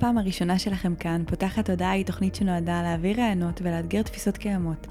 [0.00, 4.86] הפעם הראשונה שלכם כאן, פותחת תודעה היא תוכנית שנועדה להעביר רעיונות ולאתגר תפיסות קיימות,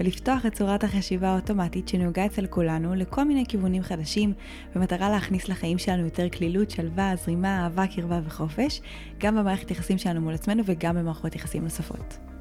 [0.00, 4.32] ולפתוח את צורת החשיבה האוטומטית שנהוגה אצל כולנו לכל מיני כיוונים חדשים,
[4.74, 8.80] במטרה להכניס לחיים שלנו יותר כלילות, שלווה, זרימה, אהבה, קרבה וחופש,
[9.18, 12.31] גם במערכת יחסים שלנו מול עצמנו וגם במערכות יחסים נוספות.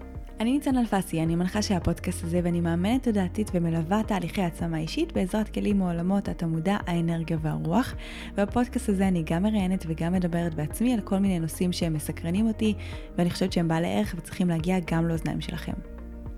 [0.42, 5.12] אני ניצן אלפסי, אני מנחה של הפודקאסט הזה ואני מאמנת תודעתית ומלווה תהליכי העצמה אישית
[5.12, 7.96] בעזרת כלים מעולמות התמודה, האנרגיה והרוח.
[8.38, 12.74] ובפודקאסט הזה אני גם מראיינת וגם מדברת בעצמי על כל מיני נושאים שהם מסקרנים אותי
[13.18, 15.91] ואני חושבת שהם בעלי ערך וצריכים להגיע גם לאוזניים שלכם.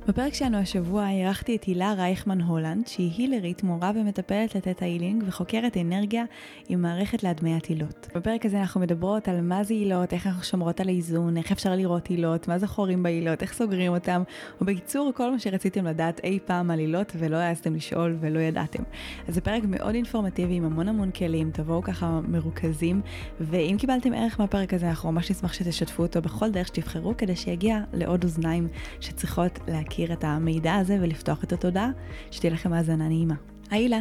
[0.07, 5.77] בפרק שלנו השבוע אירחתי את הילה רייכמן הולנד, שהיא הילרית, מורה ומטפלת לתת היילינג וחוקרת
[5.77, 6.23] אנרגיה
[6.69, 8.07] עם מערכת להדמיית הילות.
[8.15, 11.75] בפרק הזה אנחנו מדברות על מה זה הילות, איך אנחנו שומרות על האיזון, איך אפשר
[11.75, 14.23] לראות הילות, מה זה חורים בהילות, איך סוגרים אותם,
[14.61, 18.83] ובקיצור כל מה שרציתם לדעת אי פעם על הילות ולא העזתם לשאול ולא ידעתם.
[19.27, 23.01] אז זה פרק מאוד אינפורמטיבי עם המון המון כלים, תבואו ככה מרוכזים,
[23.39, 27.79] ואם קיבלתם ערך מהפרק הזה אנחנו ממש נשמח שתשתפו אותו בכל דרך שתבחרו כדי שיגיע
[27.93, 28.67] לעוד אוזניים
[28.99, 29.92] שצריכות להכיר.
[29.93, 31.91] להכיר את המידע הזה ולפתוח את התודעה,
[32.31, 33.35] שתהיה לכם האזנה נעימה.
[33.69, 33.99] היי הילה.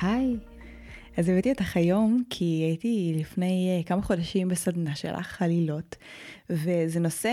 [0.00, 0.36] היי.
[1.16, 5.96] אז הבאתי אותך היום כי הייתי לפני כמה חודשים בסדנה שלך, עלילות,
[6.50, 7.30] וזה נושא,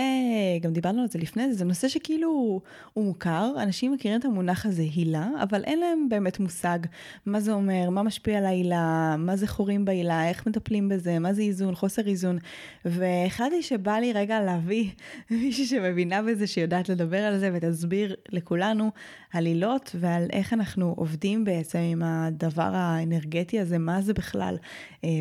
[0.60, 2.60] גם דיברנו על זה לפני זה, נושא שכאילו
[2.92, 6.78] הוא מוכר, אנשים מכירים את המונח הזה הילה, אבל אין להם באמת מושג
[7.26, 11.32] מה זה אומר, מה משפיע על ההילה, מה זה חורים בהילה, איך מטפלים בזה, מה
[11.32, 12.38] זה איזון, חוסר איזון,
[12.84, 14.90] והחלטתי שבא לי רגע להביא
[15.30, 18.90] מישהי שמבינה בזה, שיודעת לדבר על זה ותסביר לכולנו
[19.32, 24.56] על הילות ועל איך אנחנו עובדים בעצם עם הדבר האנרגטי הזה, מה זה בכלל,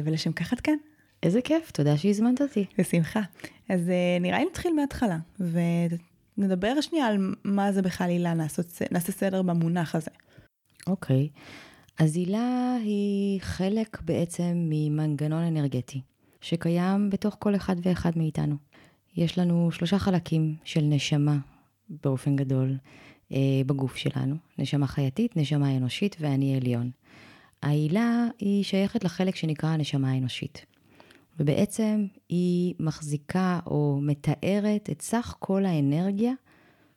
[0.04, 0.95] ולשם כך את כאן.
[1.26, 2.66] איזה כיף, תודה שהזמנת אותי.
[2.78, 3.22] בשמחה.
[3.70, 5.18] אז uh, נראה לי נתחיל מההתחלה,
[6.38, 8.34] ונדבר שנייה על מה זה בכלל הילה,
[8.92, 10.12] נעשה סדר במונח הזה.
[10.88, 11.40] אוקיי, okay.
[12.04, 16.02] אז הילה היא חלק בעצם ממנגנון אנרגטי,
[16.42, 18.56] שקיים בתוך כל אחד ואחד מאיתנו.
[19.18, 21.38] יש לנו שלושה חלקים של נשמה
[21.90, 22.78] באופן גדול
[23.32, 26.90] אה, בגוף שלנו, נשמה חייתית, נשמה אנושית ואני עליון.
[27.64, 30.75] ההילה היא שייכת לחלק שנקרא הנשמה האנושית.
[31.40, 36.34] ובעצם היא מחזיקה או מתארת את סך כל האנרגיה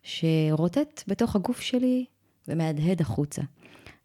[0.02, 2.04] שרוטט בתוך הגוף שלי
[2.48, 3.42] ומהדהד החוצה.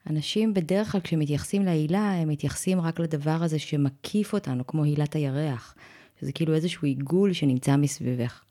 [0.09, 5.75] אנשים בדרך כלל כשמתייחסים להילה, הם מתייחסים רק לדבר הזה שמקיף אותנו, כמו הילת הירח,
[6.21, 8.43] שזה כאילו איזשהו עיגול שנמצא מסביבך.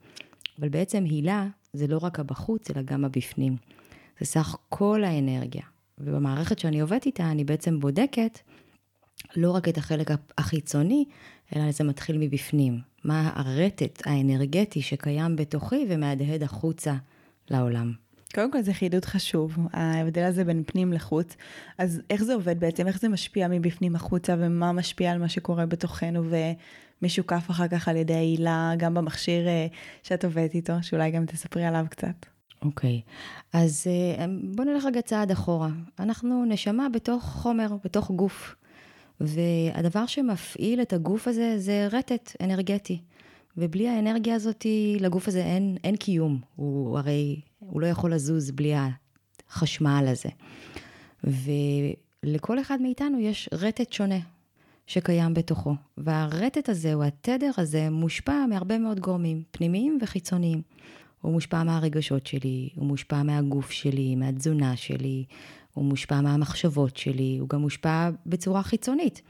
[0.59, 3.57] אבל בעצם הילה זה לא רק הבחוץ, אלא גם הבפנים.
[4.21, 5.63] זה סך כל האנרגיה.
[5.99, 8.39] ובמערכת שאני עובדת איתה, אני בעצם בודקת
[9.37, 11.05] לא רק את החלק החיצוני,
[11.57, 12.81] אלא זה מתחיל מבפנים.
[13.05, 16.95] מה הרטט האנרגטי שקיים בתוכי ומהדהד החוצה
[17.51, 17.93] לעולם.
[18.35, 21.37] קודם כל זה חידוד חשוב, ההבדל הזה בין פנים לחוץ.
[21.79, 22.87] אז איך זה עובד בעצם?
[22.87, 26.23] איך זה משפיע מבפנים החוצה ומה משפיע על מה שקורה בתוכנו
[27.03, 29.67] ומשוקף אחר כך על ידי העילה, גם במכשיר אה,
[30.03, 32.27] שאת עובדת איתו, שאולי גם תספרי עליו קצת.
[32.63, 33.59] אוקיי, okay.
[33.59, 35.71] אז אה, בוא נלך רגע צעד אחורה.
[35.99, 38.55] אנחנו נשמה בתוך חומר, בתוך גוף.
[39.21, 42.99] והדבר שמפעיל את הגוף הזה זה רטט אנרגטי.
[43.57, 44.67] ובלי האנרגיה הזאת,
[45.01, 46.41] לגוף הזה אין, אין קיום.
[46.57, 48.73] הוא הרי, הוא לא יכול לזוז בלי
[49.49, 50.29] החשמל הזה.
[51.25, 54.19] ולכל אחד מאיתנו יש רטט שונה
[54.87, 55.75] שקיים בתוכו.
[55.99, 60.63] והרטט הזה, או התדר הזה, מושפע מהרבה מאוד גורמים, פנימיים וחיצוניים.
[61.21, 65.25] הוא מושפע מהרגשות שלי, הוא מושפע מהגוף שלי, מהתזונה שלי,
[65.75, 69.23] הוא מושפע מהמחשבות שלי, הוא גם מושפע בצורה חיצונית.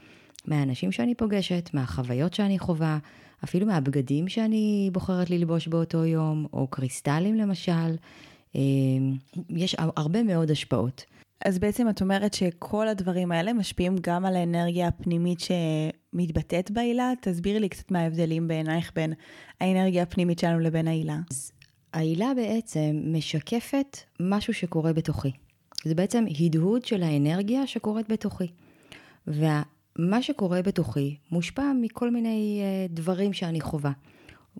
[0.45, 2.97] מהאנשים שאני פוגשת, מהחוויות שאני חווה,
[3.43, 7.95] אפילו מהבגדים שאני בוחרת ללבוש באותו יום, או קריסטלים למשל.
[8.55, 9.15] אמ,
[9.49, 11.05] יש הרבה מאוד השפעות.
[11.45, 17.11] אז בעצם את אומרת שכל הדברים האלה משפיעים גם על האנרגיה הפנימית שמתבטאת בעילה?
[17.21, 19.13] תסבירי לי קצת מה ההבדלים בעינייך בין
[19.61, 21.17] האנרגיה הפנימית שלנו לבין העילה.
[21.31, 21.51] אז
[21.93, 25.31] העילה בעצם משקפת משהו שקורה בתוכי.
[25.83, 28.47] זה בעצם הדהוד של האנרגיה שקורית בתוכי.
[29.27, 33.91] ומה שקורה בתוכי מושפע מכל מיני אה, דברים שאני חווה.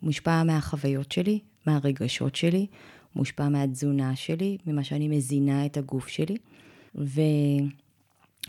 [0.02, 2.68] מושפע מהחוויות שלי, מהרגשות שלי,
[3.16, 6.38] מושפע מהתזונה שלי, ממה שאני מזינה את הגוף שלי,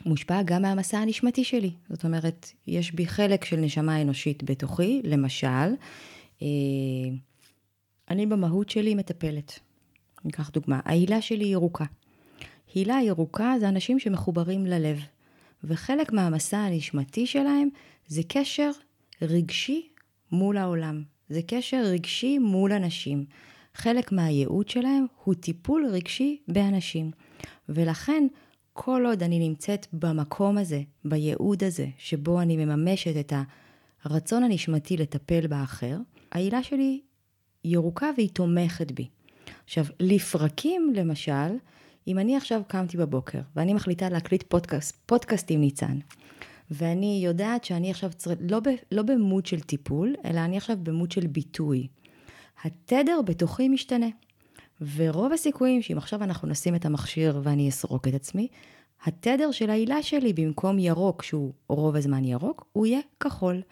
[0.07, 1.71] ומושפע גם מהמסע הנשמתי שלי.
[1.91, 5.47] זאת אומרת, יש בי חלק של נשמה אנושית בתוכי, למשל,
[6.43, 6.49] אה,
[8.11, 9.59] אני במהות שלי מטפלת.
[10.25, 11.85] ניקח דוגמה, ההילה שלי ירוקה.
[12.75, 15.01] הילה ירוקה זה אנשים שמחוברים ללב,
[15.65, 17.69] וחלק מהמסע הנשמתי שלהם
[18.07, 18.71] זה קשר
[19.23, 19.89] רגשי
[20.33, 21.03] מול העולם.
[21.29, 23.25] זה קשר רגשי מול אנשים.
[23.75, 27.11] חלק מהייעוד שלהם הוא טיפול רגשי באנשים.
[27.69, 28.27] ולכן,
[28.73, 33.33] כל עוד אני נמצאת במקום הזה, בייעוד הזה, שבו אני מממשת את
[34.05, 35.97] הרצון הנשמתי לטפל באחר,
[36.33, 37.01] העילה שלי
[37.65, 39.09] ירוקה והיא תומכת בי.
[39.65, 41.57] עכשיו, לפרקים, למשל,
[42.07, 45.99] אם אני עכשיו קמתי בבוקר ואני מחליטה להקליט פודקאסט, פודקאסט עם ניצן,
[46.71, 48.31] ואני יודעת שאני עכשיו צר...
[48.41, 48.61] לא.
[48.93, 51.89] לא במוד של טיפול, אלא אני עכשיו במוד של ביטוי.
[52.65, 54.07] התדר בתוכי משתנה.
[54.97, 58.49] ורוב הסיכויים שאם עכשיו אנחנו נשים את המכשיר ואני אסרוק את עצמי,
[59.05, 63.63] התדר של העילה שלי במקום ירוק, שהוא רוב הזמן ירוק, הוא יהיה כחול,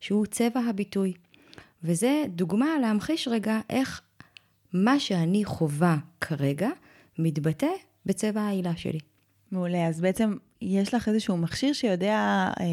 [0.00, 1.12] שהוא צבע הביטוי.
[1.84, 4.02] וזה דוגמה להמחיש רגע איך
[4.72, 6.68] מה שאני חווה כרגע
[7.18, 7.70] מתבטא
[8.06, 8.98] בצבע העילה שלי.
[9.52, 12.64] מעולה, אז בעצם יש לך איזשהו מכשיר שיודע אה,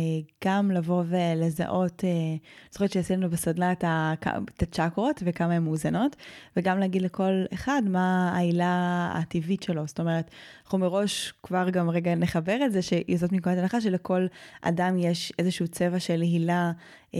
[0.46, 2.10] גם לבוא ולזהות, אה,
[2.72, 3.84] זוכרת שעשינו בסדנה את,
[4.56, 6.16] את הצ'קרות וכמה הן מאוזנות,
[6.58, 9.88] וגם להגיד לכל אחד מה העילה הטבעית שלו.
[9.88, 10.32] זאת אומרת,
[10.64, 14.28] אנחנו מראש כבר גם רגע נחבר את זה, שזאת מנקודת הנחה שלכל
[14.62, 16.72] אדם יש איזשהו צבע של הילה.
[17.16, 17.20] אה,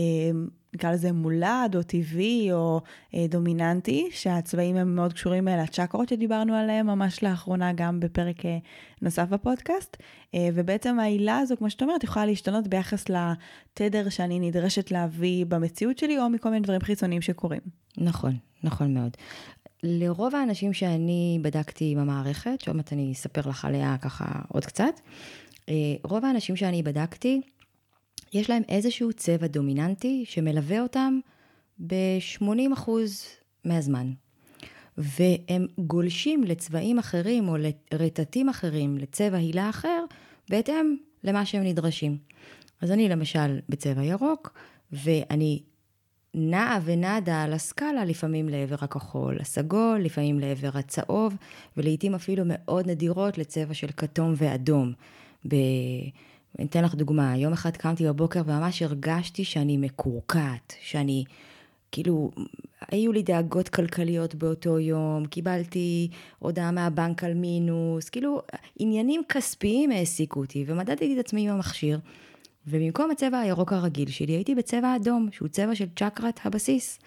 [0.74, 2.80] נקרא לזה מולד או טבעי או
[3.14, 8.58] אה, דומיננטי, שהצבעים הם מאוד קשורים לצ'קרות שדיברנו עליהם ממש לאחרונה גם בפרק אה,
[9.02, 9.96] נוסף בפודקאסט.
[10.34, 15.98] אה, ובעצם העילה הזו, כמו שאת אומרת, יכולה להשתנות ביחס לתדר שאני נדרשת להביא במציאות
[15.98, 17.60] שלי או מכל מיני דברים חיצוניים שקורים.
[17.98, 19.16] נכון, נכון מאוד.
[19.82, 25.00] לרוב האנשים שאני בדקתי עם המערכת, שעוד מעט אני אספר לך עליה ככה עוד קצת,
[25.68, 25.74] אה,
[26.04, 27.40] רוב האנשים שאני בדקתי,
[28.32, 31.18] יש להם איזשהו צבע דומיננטי שמלווה אותם
[31.78, 32.90] ב-80%
[33.64, 34.12] מהזמן.
[34.98, 37.56] והם גולשים לצבעים אחרים או
[37.92, 40.04] לרטטים אחרים, לצבע הילה אחר,
[40.50, 42.18] בהתאם למה שהם נדרשים.
[42.80, 44.58] אז אני למשל בצבע ירוק,
[44.92, 45.62] ואני
[46.34, 51.34] נעה ונדה על הסקאלה, לפעמים לעבר הכחול הסגול, לפעמים לעבר הצהוב,
[51.76, 54.92] ולעיתים אפילו מאוד נדירות לצבע של כתום ואדום.
[55.48, 55.54] ב...
[56.58, 61.24] אני אתן לך דוגמה, יום אחד קמתי בבוקר וממש הרגשתי שאני מקורקעת, שאני,
[61.92, 62.30] כאילו,
[62.90, 66.08] היו לי דאגות כלכליות באותו יום, קיבלתי
[66.38, 68.42] הודעה מהבנק על מינוס, כאילו,
[68.78, 71.98] עניינים כספיים העסיקו אותי, ומדדתי את עצמי עם המכשיר,
[72.66, 76.98] ובמקום הצבע הירוק הרגיל שלי, הייתי בצבע אדום, שהוא צבע של צ'קרת הבסיס.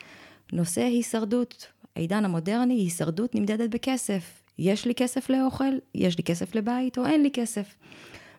[0.53, 4.41] נושא הישרדות, העידן המודרני, הישרדות נמדדת בכסף.
[4.59, 7.75] יש לי כסף לאוכל, יש לי כסף לבית, או אין לי כסף.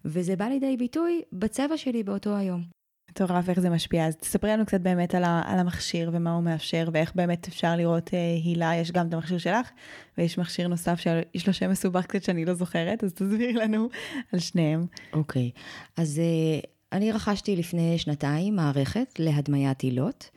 [0.05, 2.81] וזה בא לידי ביטוי בצבע שלי באותו היום.
[3.11, 4.07] מטורף איך זה משפיע.
[4.07, 7.77] אז תספרי לנו קצת באמת על, ה, על המכשיר ומה הוא מאפשר ואיך באמת אפשר
[7.77, 9.71] לראות אה, הילה, יש גם את המכשיר שלך
[10.19, 13.89] ויש מכשיר נוסף שיש לו שם מסובך קצת שאני לא זוכרת, אז תסבירי לנו
[14.33, 14.87] על שניהם.
[15.13, 15.61] אוקיי, okay.
[15.97, 16.61] אז אה,
[16.93, 20.31] אני רכשתי לפני שנתיים מערכת להדמיית הילות.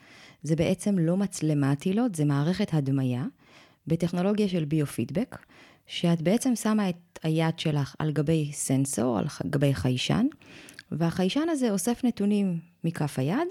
[0.43, 3.23] זה בעצם לא מצלמת הילות, זה מערכת הדמיה
[3.87, 5.37] בטכנולוגיה של ביו-פידבק.
[5.93, 10.25] שאת בעצם שמה את היד שלך על גבי סנסור, על גבי חיישן,
[10.91, 13.47] והחיישן הזה אוסף נתונים מכף היד,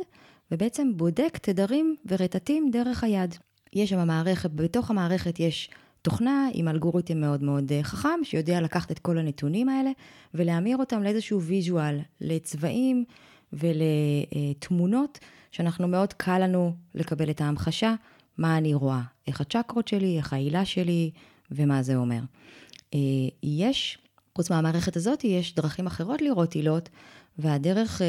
[0.51, 3.35] ובעצם בודק תדרים ורטטים דרך היד.
[3.73, 5.71] יש שם מערכת, בתוך המערכת יש
[6.03, 9.91] תוכנה עם אלגוריתם מאוד מאוד אה, חכם, שיודע לקחת את כל הנתונים האלה
[10.35, 13.05] ולהמיר אותם לאיזשהו ויז'ואל, לצבעים
[13.53, 15.19] ולתמונות,
[15.51, 17.95] שאנחנו מאוד קל לנו לקבל את ההמחשה,
[18.39, 21.11] מה אני רואה, איך הצ'קרות שלי, איך העילה שלי,
[21.55, 22.21] ומה זה אומר.
[22.95, 22.99] אה,
[23.43, 23.99] יש,
[24.37, 26.89] חוץ מהמערכת הזאת, יש דרכים אחרות לראות עילות,
[27.39, 28.07] והדרך אה,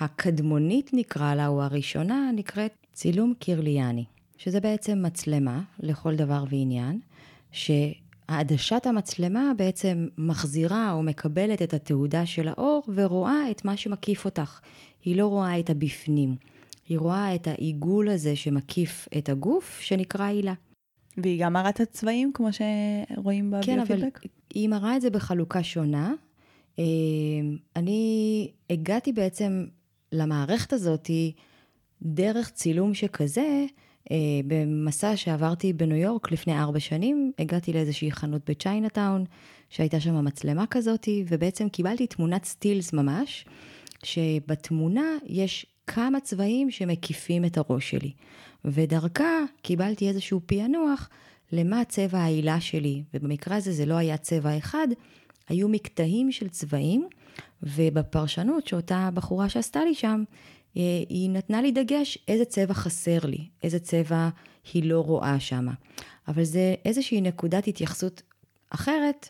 [0.00, 4.04] הקדמונית נקרא לה, או הראשונה, נקראת צילום קירליאני,
[4.36, 7.00] שזה בעצם מצלמה לכל דבר ועניין,
[7.52, 14.60] שהעדשת המצלמה בעצם מחזירה או מקבלת את התעודה של האור ורואה את מה שמקיף אותך.
[15.04, 16.36] היא לא רואה את הבפנים,
[16.88, 20.54] היא רואה את העיגול הזה שמקיף את הגוף, שנקרא עילה.
[21.16, 23.88] והיא גם מראה את הצבעים, כמו שרואים בביופידבק?
[23.88, 24.08] כן, אבל
[24.54, 26.14] היא מראה את זה בחלוקה שונה.
[26.78, 26.84] אה,
[27.76, 29.66] אני הגעתי בעצם
[30.12, 31.10] למערכת הזאת
[32.02, 33.64] דרך צילום שכזה,
[34.10, 34.16] אה,
[34.46, 39.24] במסע שעברתי בניו יורק לפני ארבע שנים, הגעתי לאיזושהי חנות בצ'יינאטאון,
[39.70, 43.44] שהייתה שם מצלמה כזאת, ובעצם קיבלתי תמונת סטילס ממש,
[44.02, 48.12] שבתמונה יש כמה צבעים שמקיפים את הראש שלי.
[48.64, 51.08] ודרכה קיבלתי איזשהו פענוח
[51.52, 54.88] למה צבע העילה שלי, ובמקרה הזה זה לא היה צבע אחד,
[55.48, 57.08] היו מקטעים של צבעים,
[57.62, 60.24] ובפרשנות שאותה בחורה שעשתה לי שם,
[60.76, 64.28] אה, היא נתנה לי דגש איזה צבע חסר לי, איזה צבע
[64.72, 65.66] היא לא רואה שם.
[66.28, 68.22] אבל זה איזושהי נקודת התייחסות
[68.70, 69.28] אחרת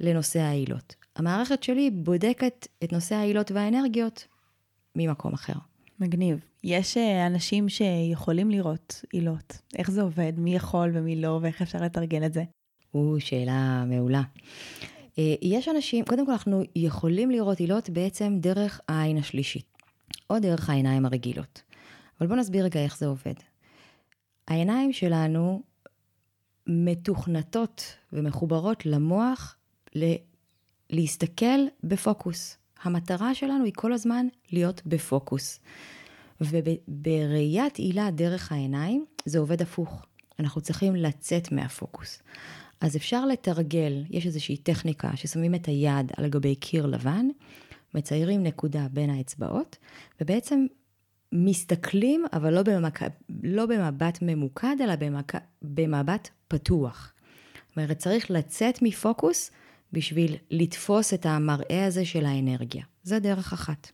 [0.00, 0.94] לנושא העילות.
[1.16, 4.26] המערכת שלי בודקת את נושא העילות והאנרגיות
[4.96, 5.54] ממקום אחר.
[6.00, 6.47] מגניב.
[6.64, 9.60] יש אה, אנשים שיכולים לראות עילות.
[9.78, 10.32] איך זה עובד?
[10.36, 12.42] מי יכול ומי לא, ואיך אפשר לתרגל את זה?
[12.94, 14.22] או, שאלה מעולה.
[15.18, 19.78] אה, יש אנשים, קודם כל אנחנו יכולים לראות עילות בעצם דרך העין השלישית,
[20.30, 21.62] או דרך העיניים הרגילות.
[22.20, 23.34] אבל בואו נסביר רגע איך זה עובד.
[24.48, 25.62] העיניים שלנו
[26.66, 29.56] מתוכנתות ומחוברות למוח
[29.94, 30.14] ל-
[30.90, 32.58] להסתכל בפוקוס.
[32.82, 35.60] המטרה שלנו היא כל הזמן להיות בפוקוס.
[36.40, 40.06] ובראיית עילה דרך העיניים זה עובד הפוך.
[40.38, 42.22] אנחנו צריכים לצאת מהפוקוס.
[42.80, 47.26] אז אפשר לתרגל, יש איזושהי טכניקה ששמים את היד על גבי קיר לבן,
[47.94, 49.76] מציירים נקודה בין האצבעות,
[50.20, 50.66] ובעצם
[51.32, 53.00] מסתכלים, אבל לא, במק...
[53.42, 55.32] לא במבט ממוקד, אלא במק...
[55.62, 57.12] במבט פתוח.
[57.68, 59.50] זאת אומרת, צריך לצאת מפוקוס
[59.92, 62.84] בשביל לתפוס את המראה הזה של האנרגיה.
[63.02, 63.90] זה דרך אחת.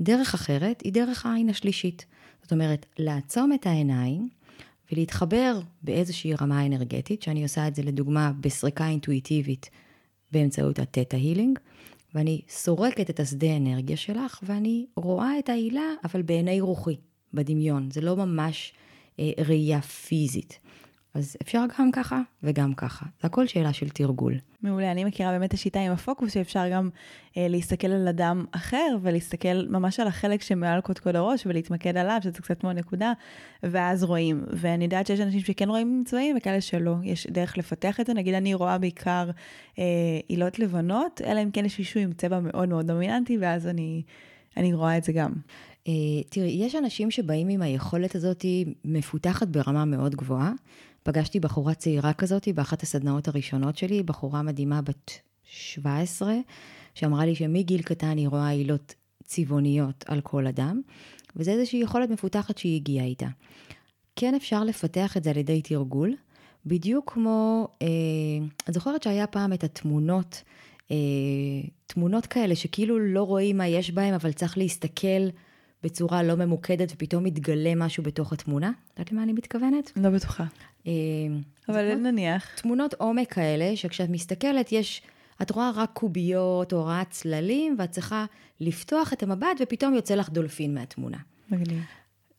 [0.00, 2.06] דרך אחרת היא דרך העין השלישית.
[2.42, 4.28] זאת אומרת, לעצום את העיניים
[4.92, 9.70] ולהתחבר באיזושהי רמה אנרגטית, שאני עושה את זה לדוגמה בסריקה אינטואיטיבית
[10.32, 11.58] באמצעות התטא הילינג,
[12.14, 16.96] ואני סורקת את השדה אנרגיה שלך, ואני רואה את העילה, אבל בעיני רוחי,
[17.34, 17.90] בדמיון.
[17.90, 18.72] זה לא ממש
[19.18, 20.58] אה, ראייה פיזית.
[21.14, 23.06] אז אפשר גם ככה וגם ככה.
[23.20, 24.34] זה הכל שאלה של תרגול.
[24.62, 26.88] מעולה, אני מכירה באמת את השיטה עם הפוקוס, שאפשר גם
[27.36, 32.42] אה, להסתכל על אדם אחר ולהסתכל ממש על החלק שמעל קודקוד הראש ולהתמקד עליו, שזה
[32.42, 33.12] קצת כמו נקודה,
[33.62, 34.44] ואז רואים.
[34.50, 36.94] ואני יודעת שיש אנשים שכן רואים ממצאים וכאלה שלא.
[37.02, 39.30] יש דרך לפתח את זה, נגיד אני רואה בעיקר
[39.78, 39.84] אה,
[40.28, 44.02] עילות לבנות, אלא אם כן יש מישהו עם צבע מאוד מאוד דומיננטי, ואז אני,
[44.56, 45.32] אני רואה את זה גם.
[45.88, 45.92] אה,
[46.28, 48.44] תראי, יש אנשים שבאים עם היכולת הזאת
[48.84, 50.52] מפותחת ברמה מאוד גבוהה.
[51.08, 55.10] פגשתי בחורה צעירה כזאת באחת הסדנאות הראשונות שלי, בחורה מדהימה בת
[55.44, 56.34] 17,
[56.94, 60.80] שאמרה לי שמגיל קטן היא רואה עילות צבעוניות על כל אדם,
[61.36, 63.26] וזה איזושהי יכולת מפותחת שהיא הגיעה איתה.
[64.16, 66.14] כן אפשר לפתח את זה על ידי תרגול,
[66.66, 67.86] בדיוק כמו, אה,
[68.68, 70.42] את זוכרת שהיה פעם את התמונות,
[70.90, 70.96] אה,
[71.86, 75.28] תמונות כאלה שכאילו לא רואים מה יש בהם, אבל צריך להסתכל
[75.82, 78.72] בצורה לא ממוקדת ופתאום מתגלה משהו בתוך התמונה.
[78.92, 79.92] יודעת למה אני מתכוונת?
[79.96, 80.44] לא בטוחה.
[80.86, 80.92] אה,
[81.68, 82.60] אבל נניח.
[82.60, 85.02] תמונות עומק כאלה, שכשאת מסתכלת יש,
[85.42, 88.24] את רואה רק קוביות או רואה צללים, ואת צריכה
[88.60, 91.18] לפתוח את המבט ופתאום יוצא לך דולפין מהתמונה.
[91.50, 91.82] מגניב.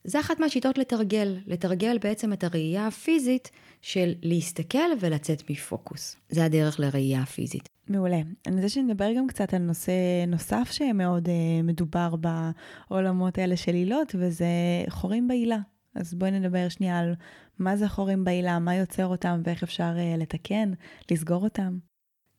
[0.03, 6.15] זה אחת מהשיטות לתרגל, לתרגל בעצם את הראייה הפיזית של להסתכל ולצאת מפוקוס.
[6.29, 7.69] זה הדרך לראייה הפיזית.
[7.89, 8.21] מעולה.
[8.47, 9.91] אני רוצה שנדבר גם קצת על נושא
[10.27, 11.31] נוסף שמאוד uh,
[11.63, 14.45] מדובר בעולמות האלה של עילות, וזה
[14.89, 15.57] חורים בעילה.
[15.95, 17.13] אז בואי נדבר שנייה על
[17.59, 20.71] מה זה חורים בעילה, מה יוצר אותם ואיך אפשר uh, לתקן,
[21.11, 21.77] לסגור אותם.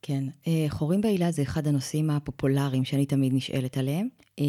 [0.01, 4.07] כן, uh, חורים בעילה זה אחד הנושאים הפופולריים שאני תמיד נשאלת עליהם,
[4.39, 4.43] uh,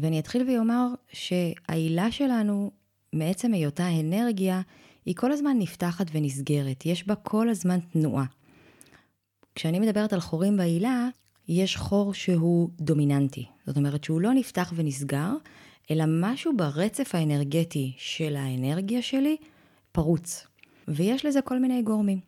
[0.00, 2.70] ואני אתחיל ואומר שהעילה שלנו,
[3.12, 4.60] מעצם היותה אנרגיה,
[5.06, 8.24] היא כל הזמן נפתחת ונסגרת, יש בה כל הזמן תנועה.
[9.54, 11.08] כשאני מדברת על חורים בעילה,
[11.48, 13.46] יש חור שהוא דומיננטי.
[13.66, 15.32] זאת אומרת שהוא לא נפתח ונסגר,
[15.90, 19.36] אלא משהו ברצף האנרגטי של האנרגיה שלי
[19.92, 20.46] פרוץ.
[20.88, 22.20] ויש לזה כל מיני גורמים.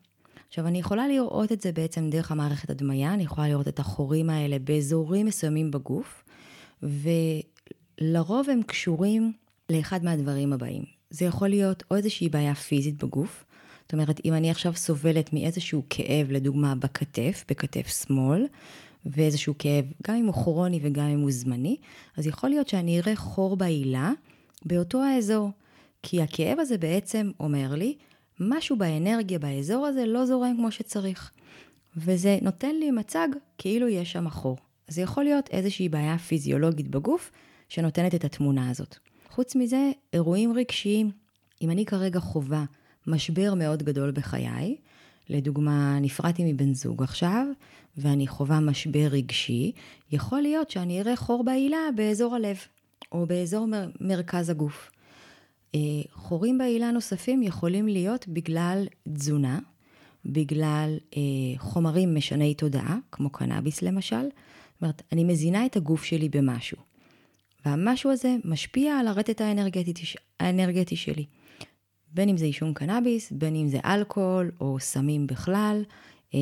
[0.47, 4.29] עכשיו, אני יכולה לראות את זה בעצם דרך המערכת הדמיה, אני יכולה לראות את החורים
[4.29, 6.23] האלה באזורים מסוימים בגוף,
[8.01, 9.33] ולרוב הם קשורים
[9.69, 10.83] לאחד מהדברים הבאים.
[11.09, 13.45] זה יכול להיות או איזושהי בעיה פיזית בגוף,
[13.93, 18.47] אומרת, אם אני עכשיו סובלת מאיזשהו כאב, לדוגמה בכתף, בכתף שמאל,
[19.05, 21.77] ואיזשהו כאב, גם אם הוא כרוני וגם אם הוא זמני,
[22.17, 24.11] אז יכול להיות שאני אראה חור בעילה
[24.65, 25.51] באותו האזור.
[26.03, 27.95] כי הכאב הזה בעצם אומר לי,
[28.39, 31.31] משהו באנרגיה באזור הזה לא זורם כמו שצריך.
[31.97, 34.57] וזה נותן לי מצג כאילו יש שם חור.
[34.87, 37.31] זה יכול להיות איזושהי בעיה פיזיולוגית בגוף
[37.69, 38.95] שנותנת את התמונה הזאת.
[39.29, 41.11] חוץ מזה, אירועים רגשיים.
[41.61, 42.65] אם אני כרגע חווה
[43.07, 44.75] משבר מאוד גדול בחיי.
[45.29, 47.45] לדוגמה, נפרדתי מבן זוג עכשיו,
[47.97, 49.71] ואני חווה משבר רגשי,
[50.11, 52.57] יכול להיות שאני אראה חור בעילה באזור הלב,
[53.11, 54.91] או באזור מר, מרכז הגוף.
[55.75, 55.79] אה,
[56.13, 59.59] חורים בעילה נוספים יכולים להיות בגלל תזונה,
[60.25, 61.21] בגלל אה,
[61.57, 64.15] חומרים משני תודעה, כמו קנאביס למשל.
[64.23, 66.77] זאת אומרת, אני מזינה את הגוף שלי במשהו.
[67.65, 69.93] והמשהו הזה משפיע על הרטט האנרגטי,
[70.39, 71.25] האנרגטי שלי.
[72.13, 75.83] בין אם זה עישון קנאביס, בין אם זה אלכוהול או סמים בכלל.
[76.33, 76.39] אה,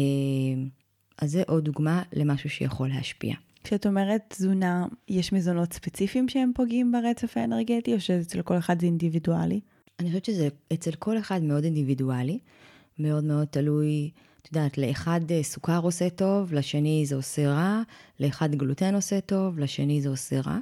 [1.21, 3.35] אז זה עוד דוגמה למשהו שיכול להשפיע.
[3.63, 8.85] כשאת אומרת תזונה, יש מזונות ספציפיים שהם פוגעים ברצף האנרגטי, או שאצל כל אחד זה
[8.85, 9.59] אינדיבידואלי?
[9.99, 12.39] אני חושבת שזה אצל כל אחד מאוד אינדיבידואלי,
[12.99, 14.11] מאוד מאוד תלוי,
[14.41, 17.81] את יודעת, לאחד אה, סוכר עושה טוב, לשני זה עושה רע,
[18.19, 20.57] לאחד גלוטן עושה טוב, לשני זה עושה רע.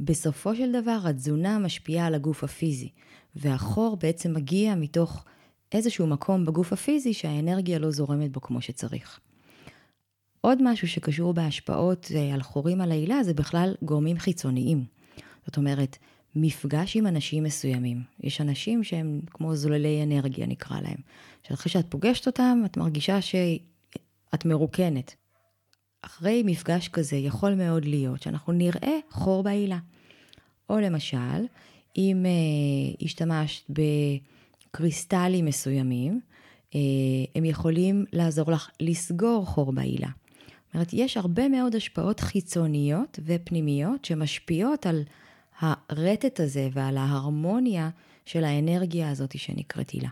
[0.00, 2.88] בסופו של דבר, התזונה משפיעה על הגוף הפיזי,
[3.36, 5.24] והחור בעצם מגיע מתוך
[5.72, 9.20] איזשהו מקום בגוף הפיזי שהאנרגיה לא זורמת בו כמו שצריך.
[10.40, 14.84] עוד משהו שקשור בהשפעות אה, על חורים על העילה זה בכלל גורמים חיצוניים.
[15.46, 15.98] זאת אומרת,
[16.34, 18.02] מפגש עם אנשים מסוימים.
[18.20, 20.98] יש אנשים שהם כמו זוללי אנרגיה נקרא להם.
[21.42, 25.14] שאחרי שאת פוגשת אותם, את מרגישה שאת מרוקנת.
[26.02, 29.78] אחרי מפגש כזה יכול מאוד להיות שאנחנו נראה חור בעילה.
[30.70, 31.46] או למשל,
[31.96, 33.70] אם אה, השתמשת
[34.70, 36.20] בקריסטלים מסוימים,
[36.74, 36.80] אה,
[37.34, 40.08] הם יכולים לעזור לך לסגור חור בעילה.
[40.66, 45.02] זאת אומרת, יש הרבה מאוד השפעות חיצוניות ופנימיות שמשפיעות על
[45.60, 47.90] הרטט הזה ועל ההרמוניה
[48.26, 50.08] של האנרגיה הזאת שנקראת הילה.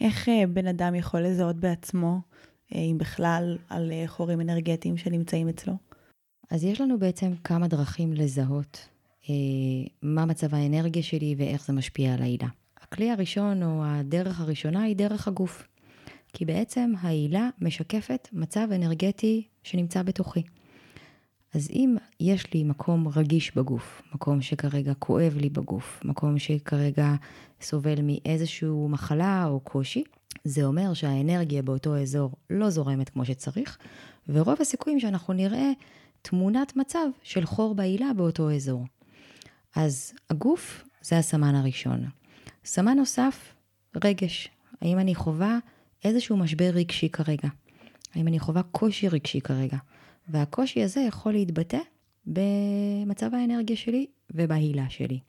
[0.00, 2.20] איך אה, בן אדם יכול לזהות בעצמו,
[2.74, 5.74] אה, אם בכלל, על אה, חורים אנרגטיים שנמצאים אצלו?
[6.50, 8.88] אז יש לנו בעצם כמה דרכים לזהות
[10.02, 12.48] מה מצב האנרגיה שלי ואיך זה משפיע על העילה.
[12.80, 15.68] הכלי הראשון או הדרך הראשונה היא דרך הגוף.
[16.32, 20.42] כי בעצם העילה משקפת מצב אנרגטי שנמצא בתוכי.
[21.54, 27.14] אז אם יש לי מקום רגיש בגוף, מקום שכרגע כואב לי בגוף, מקום שכרגע
[27.60, 30.04] סובל מאיזשהו מחלה או קושי,
[30.44, 33.78] זה אומר שהאנרגיה באותו אזור לא זורמת כמו שצריך,
[34.28, 35.70] ורוב הסיכויים שאנחנו נראה
[36.22, 38.84] תמונת מצב של חור בעילה באותו אזור.
[39.76, 42.04] אז הגוף זה הסמן הראשון.
[42.64, 43.54] סמן נוסף,
[44.04, 44.48] רגש.
[44.80, 45.58] האם אני חווה
[46.04, 47.48] איזשהו משבר רגשי כרגע?
[48.14, 49.76] האם אני חווה קושי רגשי כרגע?
[50.28, 51.78] והקושי הזה יכול להתבטא
[52.26, 55.20] במצב האנרגיה שלי ובהילה שלי.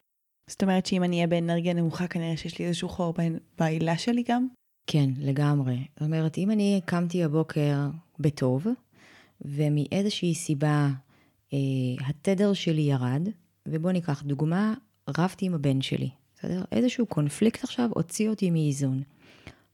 [0.48, 3.14] זאת אומרת שאם אני אהיה באנרגיה נמוכה, כנראה שיש לי איזשהו חור
[3.60, 4.48] בהילה שלי גם?
[4.88, 5.78] כן, לגמרי.
[5.94, 7.90] זאת אומרת, אם אני קמתי הבוקר
[8.20, 8.68] בטוב,
[9.42, 10.90] ומאיזושהי סיבה
[11.54, 11.58] אה,
[12.08, 13.28] התדר שלי ירד,
[13.68, 14.74] ובואו ניקח דוגמה,
[15.18, 16.64] רבתי עם הבן שלי, בסדר?
[16.72, 19.02] איזשהו קונפליקט עכשיו הוציא אותי מאיזון.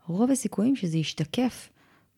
[0.08, 1.70] רוב הסיכויים שזה ישתקף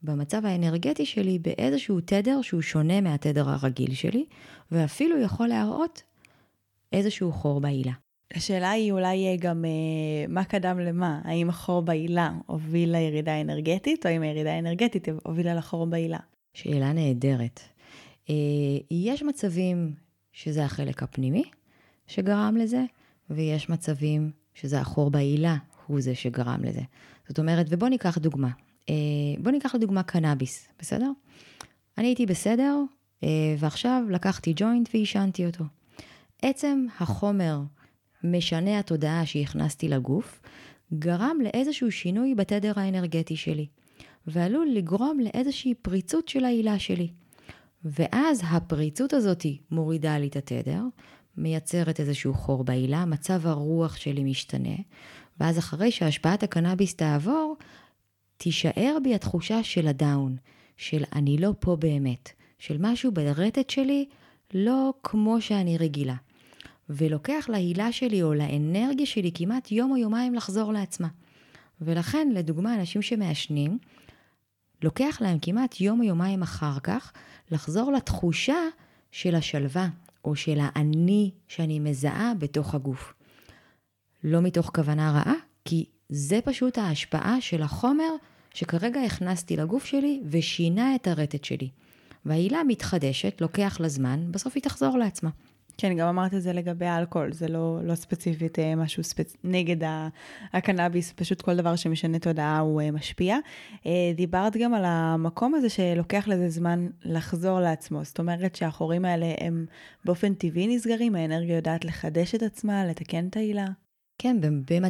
[0.03, 4.25] במצב האנרגטי שלי באיזשהו תדר שהוא שונה מהתדר הרגיל שלי,
[4.71, 6.01] ואפילו יכול להראות
[6.93, 7.91] איזשהו חור בעילה.
[8.33, 14.11] השאלה היא אולי גם אה, מה קדם למה, האם החור בעילה הוביל לירידה האנרגטית, או
[14.11, 16.19] אם הירידה האנרגטית הובילה לחור בעילה?
[16.53, 17.59] שאלה נהדרת.
[18.29, 18.35] אה,
[18.91, 19.93] יש מצבים
[20.33, 21.43] שזה החלק הפנימי
[22.07, 22.83] שגרם לזה,
[23.29, 25.55] ויש מצבים שזה החור בעילה
[25.87, 26.81] הוא זה שגרם לזה.
[27.27, 28.49] זאת אומרת, ובואו ניקח דוגמה.
[28.89, 28.95] אה,
[29.39, 31.11] בואו ניקח לדוגמה קנאביס, בסדר?
[31.97, 32.75] אני הייתי בסדר,
[33.23, 35.63] אה, ועכשיו לקחתי ג'וינט ועישנתי אותו.
[36.41, 37.61] עצם החומר
[38.23, 40.41] משנה התודעה שהכנסתי לגוף,
[40.93, 43.67] גרם לאיזשהו שינוי בתדר האנרגטי שלי,
[44.27, 47.09] ועלול לגרום לאיזושהי פריצות של העילה שלי.
[47.85, 50.81] ואז הפריצות הזאת מורידה לי את התדר,
[51.37, 54.75] מייצרת איזשהו חור בעילה, מצב הרוח שלי משתנה,
[55.39, 57.55] ואז אחרי שהשפעת הקנאביס תעבור,
[58.37, 60.35] תישאר בי התחושה של הדאון,
[60.77, 64.05] של אני לא פה באמת, של משהו ברטט שלי
[64.53, 66.15] לא כמו שאני רגילה.
[66.89, 71.07] ולוקח להילה שלי או לאנרגיה שלי כמעט יום או יומיים לחזור לעצמה.
[71.81, 73.77] ולכן, לדוגמה, אנשים שמעשנים,
[74.83, 77.13] לוקח להם כמעט יום או יומיים אחר כך
[77.51, 78.57] לחזור לתחושה
[79.11, 79.87] של השלווה,
[80.25, 83.13] או של האני שאני מזהה בתוך הגוף.
[84.23, 85.33] לא מתוך כוונה רעה,
[85.65, 88.09] כי זה פשוט ההשפעה של החומר
[88.53, 91.69] שכרגע הכנסתי לגוף שלי ושינה את הרטט שלי.
[92.25, 95.29] והעילה מתחדשת, לוקח לה זמן, בסוף היא תחזור לעצמה.
[95.77, 99.35] כן, גם אמרת את זה לגבי האלכוהול, זה לא, לא ספציפית אה, משהו ספצ...
[99.43, 99.87] נגד
[100.53, 103.37] הקנאביס, פשוט כל דבר שמשנה תודעה הוא אה, משפיע.
[103.85, 109.33] אה, דיברת גם על המקום הזה שלוקח לזה זמן לחזור לעצמו, זאת אומרת שהחורים האלה
[109.39, 109.65] הם
[110.05, 113.67] באופן טבעי נסגרים, האנרגיה יודעת לחדש את עצמה, לתקן את העילה.
[114.17, 114.37] כן,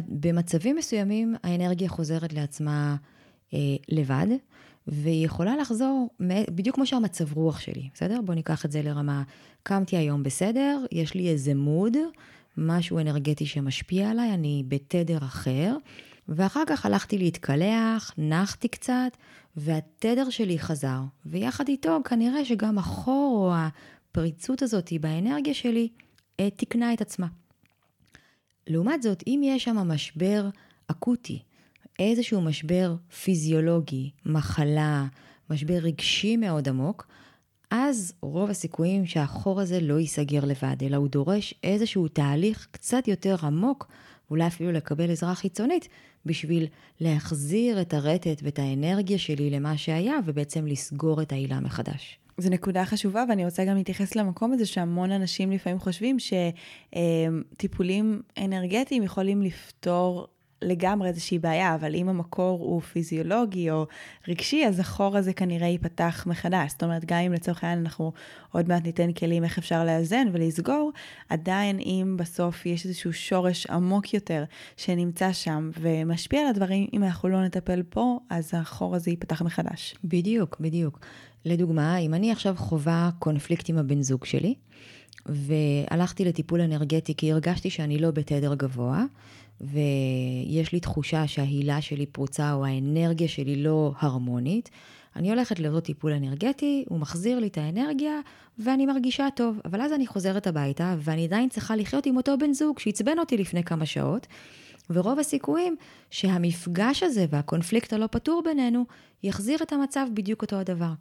[0.08, 2.96] במצבים מסוימים האנרגיה חוזרת לעצמה
[3.54, 4.26] אה, לבד,
[4.86, 6.08] והיא יכולה לחזור
[6.50, 8.20] בדיוק כמו שהמצב רוח שלי, בסדר?
[8.20, 9.22] בואו ניקח את זה לרמה,
[9.62, 11.96] קמתי היום בסדר, יש לי איזה מוד,
[12.56, 15.76] משהו אנרגטי שמשפיע עליי, אני בתדר אחר,
[16.28, 19.16] ואחר כך הלכתי להתקלח, נחתי קצת,
[19.56, 25.88] והתדר שלי חזר, ויחד איתו כנראה שגם החור או הפריצות הזאת באנרגיה שלי
[26.40, 27.26] אה, תיקנה את עצמה.
[28.66, 30.48] לעומת זאת, אם יש שם משבר
[30.86, 31.42] אקוטי,
[31.98, 35.06] איזשהו משבר פיזיולוגי, מחלה,
[35.50, 37.06] משבר רגשי מאוד עמוק,
[37.70, 43.36] אז רוב הסיכויים שהחור הזה לא ייסגר לבד, אלא הוא דורש איזשהו תהליך קצת יותר
[43.42, 43.88] עמוק
[44.28, 45.88] ואולי אפילו לקבל עזרה חיצונית,
[46.26, 46.66] בשביל
[47.00, 52.18] להחזיר את הרטט ואת האנרגיה שלי למה שהיה, ובעצם לסגור את העילה מחדש.
[52.38, 56.16] זו נקודה חשובה, ואני רוצה גם להתייחס למקום הזה שהמון אנשים לפעמים חושבים
[56.92, 60.26] שטיפולים אנרגטיים יכולים לפתור
[60.62, 63.86] לגמרי איזושהי בעיה, אבל אם המקור הוא פיזיולוגי או
[64.28, 66.72] רגשי, אז החור הזה כנראה ייפתח מחדש.
[66.72, 68.12] זאת אומרת, גם אם לצורך העניין אנחנו
[68.52, 70.92] עוד מעט ניתן כלים איך אפשר לאזן ולסגור,
[71.28, 74.44] עדיין אם בסוף יש איזשהו שורש עמוק יותר
[74.76, 79.94] שנמצא שם ומשפיע על הדברים, אם אנחנו לא נטפל פה, אז החור הזה ייפתח מחדש.
[80.04, 81.00] בדיוק, בדיוק.
[81.44, 84.54] לדוגמה, אם אני עכשיו חווה קונפליקט עם הבן זוג שלי,
[85.26, 89.04] והלכתי לטיפול אנרגטי כי הרגשתי שאני לא בתדר גבוה,
[89.60, 94.70] ויש לי תחושה שההילה שלי פרוצה או האנרגיה שלי לא הרמונית,
[95.16, 98.20] אני הולכת לאותו טיפול אנרגטי, הוא מחזיר לי את האנרגיה,
[98.58, 99.60] ואני מרגישה טוב.
[99.64, 103.36] אבל אז אני חוזרת הביתה, ואני עדיין צריכה לחיות עם אותו בן זוג שעצבן אותי
[103.36, 104.26] לפני כמה שעות,
[104.90, 105.76] ורוב הסיכויים
[106.10, 108.84] שהמפגש הזה והקונפליקט הלא פתור בינינו,
[109.22, 110.92] יחזיר את המצב בדיוק אותו הדבר.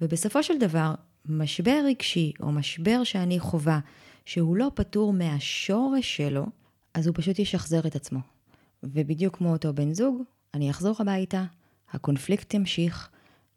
[0.00, 0.94] ובסופו של דבר,
[1.28, 3.80] משבר רגשי או משבר שאני חווה,
[4.24, 6.46] שהוא לא פתור מהשורש שלו,
[6.94, 8.20] אז הוא פשוט ישחזר את עצמו.
[8.82, 10.22] ובדיוק כמו אותו בן זוג,
[10.54, 11.44] אני אחזור הביתה,
[11.92, 13.08] הקונפליקט ימשיך,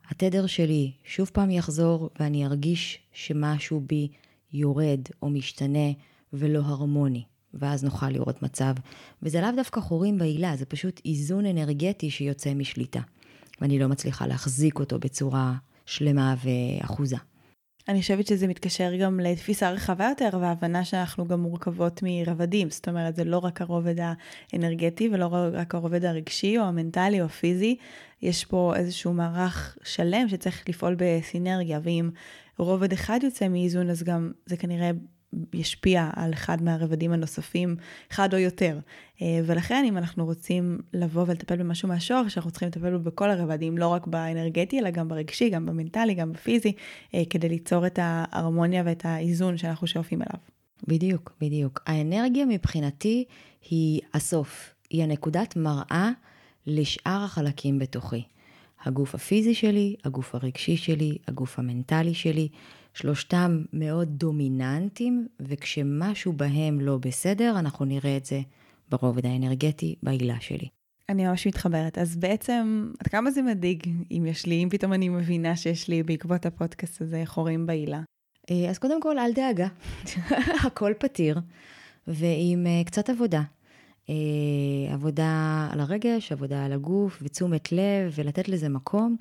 [0.10, 4.08] התדר שלי שוב פעם יחזור ואני ארגיש שמשהו בי
[4.54, 5.92] יורד או משתנה
[6.34, 8.74] ולא הרמוני, ואז נוכל לראות מצב.
[9.22, 13.02] וזה לאו דווקא חורים בעילה, זה פשוט איזון אנרגטי שיוצא משליטה.
[13.62, 15.54] ואני לא מצליחה להחזיק אותו בצורה
[15.86, 17.18] שלמה ואחוזה.
[17.88, 22.70] אני חושבת שזה מתקשר גם לתפיסה רחבה יותר והבנה שאנחנו גם מורכבות מרבדים.
[22.70, 23.96] זאת אומרת, זה לא רק הרובד
[24.54, 27.76] האנרגטי ולא רק הרובד הרגשי או המנטלי או הפיזי,
[28.22, 32.10] יש פה איזשהו מערך שלם שצריך לפעול בסינרגיה, ואם
[32.58, 34.92] רובד אחד יוצא מאיזון, אז גם זה כנראה
[35.54, 37.76] ישפיע על אחד מהרבדים הנוספים,
[38.12, 38.80] אחד או יותר.
[39.22, 43.78] אה, ולכן אם אנחנו רוצים לבוא ולטפל במשהו מהשורש, אנחנו צריכים לטפל בו בכל הרבדים,
[43.78, 46.74] לא רק באנרגטי, אלא גם ברגשי, גם במנטלי, גם בפיזי,
[47.16, 50.40] אה, כדי ליצור את ההרמוניה ואת האיזון שאנחנו שואפים אליו.
[50.88, 51.84] בדיוק, בדיוק.
[51.86, 53.26] האנרגיה מבחינתי
[53.70, 56.12] היא הסוף, היא הנקודת מראה
[56.68, 58.24] לשאר החלקים בתוכי.
[58.84, 62.48] הגוף הפיזי שלי, הגוף הרגשי שלי, הגוף המנטלי שלי.
[62.94, 68.42] שלושתם מאוד דומיננטיים, וכשמשהו בהם לא בסדר, אנחנו נראה את זה
[68.90, 70.68] ברובד האנרגטי, בעילה שלי.
[71.10, 71.98] אני ממש מתחברת.
[71.98, 76.04] אז בעצם, עד כמה זה מדאיג אם יש לי, אם פתאום אני מבינה שיש לי
[76.04, 78.02] בעקבות הפודקאסט הזה חורים בעילה?
[78.52, 79.68] אה, אז קודם כל, אל דאגה,
[80.68, 81.40] הכל פתיר,
[82.08, 83.42] ועם uh, קצת עבודה.
[84.08, 84.10] Uh,
[84.94, 89.18] עבודה על הרגש, עבודה על הגוף, ותשומת לב, ולתת לזה מקום.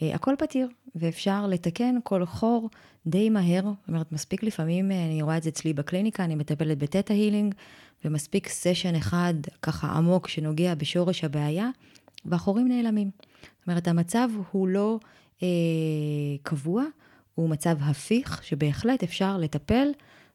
[0.00, 2.70] הכל פתיר, ואפשר לתקן כל חור
[3.06, 6.78] די מהר, זאת אומרת, מספיק לפעמים, אה, אני רואה את זה אצלי בקליניקה, אני מטפלת
[6.78, 7.54] בטטה הילינג,
[8.04, 11.70] ומספיק סשן אחד ככה עמוק שנוגע בשורש הבעיה,
[12.24, 13.10] והחורים נעלמים.
[13.58, 14.98] זאת אומרת, המצב הוא לא
[15.42, 15.48] אה,
[16.42, 16.84] קבוע,
[17.34, 19.88] הוא מצב הפיך, שבהחלט אפשר לטפל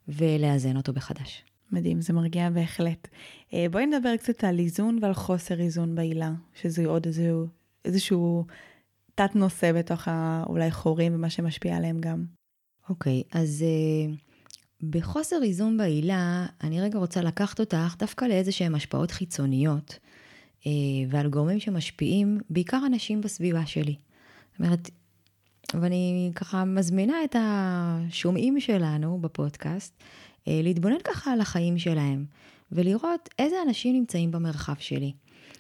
[0.08, 1.44] ולאזן אותו בחדש.
[1.72, 3.08] מדהים, זה מרגיע בהחלט.
[3.54, 6.32] אה, בואי נדבר קצת על איזון ועל חוסר איזון בעילה,
[6.62, 7.48] שזה עוד איזשהו,
[7.86, 8.46] איזשהו
[9.16, 12.41] תת נושא בתוך האולי חורים ומה שמשפיע עליהם גם.
[12.92, 18.76] אוקיי, okay, אז uh, בחוסר איזון בעילה, אני רגע רוצה לקחת אותך דווקא לאיזה שהן
[18.76, 20.00] השפעות חיצוניות,
[20.62, 20.66] uh,
[21.10, 23.96] ועל גורמים שמשפיעים, בעיקר אנשים בסביבה שלי.
[24.52, 24.90] זאת אומרת,
[25.74, 32.26] ואני ככה מזמינה את השומעים שלנו בפודקאסט, uh, להתבונן ככה על החיים שלהם,
[32.72, 35.12] ולראות איזה אנשים נמצאים במרחב שלי.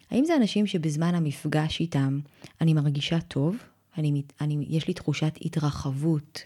[0.10, 2.20] האם זה אנשים שבזמן המפגש איתם
[2.62, 3.56] אני מרגישה טוב,
[3.98, 6.44] אני, אני, יש לי תחושת התרחבות,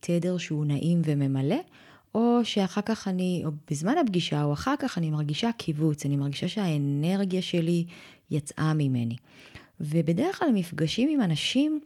[0.00, 1.60] תדר שהוא נעים וממלא,
[2.14, 6.48] או שאחר כך אני, או בזמן הפגישה, או אחר כך אני מרגישה קיבוץ, אני מרגישה
[6.48, 7.84] שהאנרגיה שלי
[8.30, 9.16] יצאה ממני.
[9.80, 11.80] ובדרך כלל מפגשים עם אנשים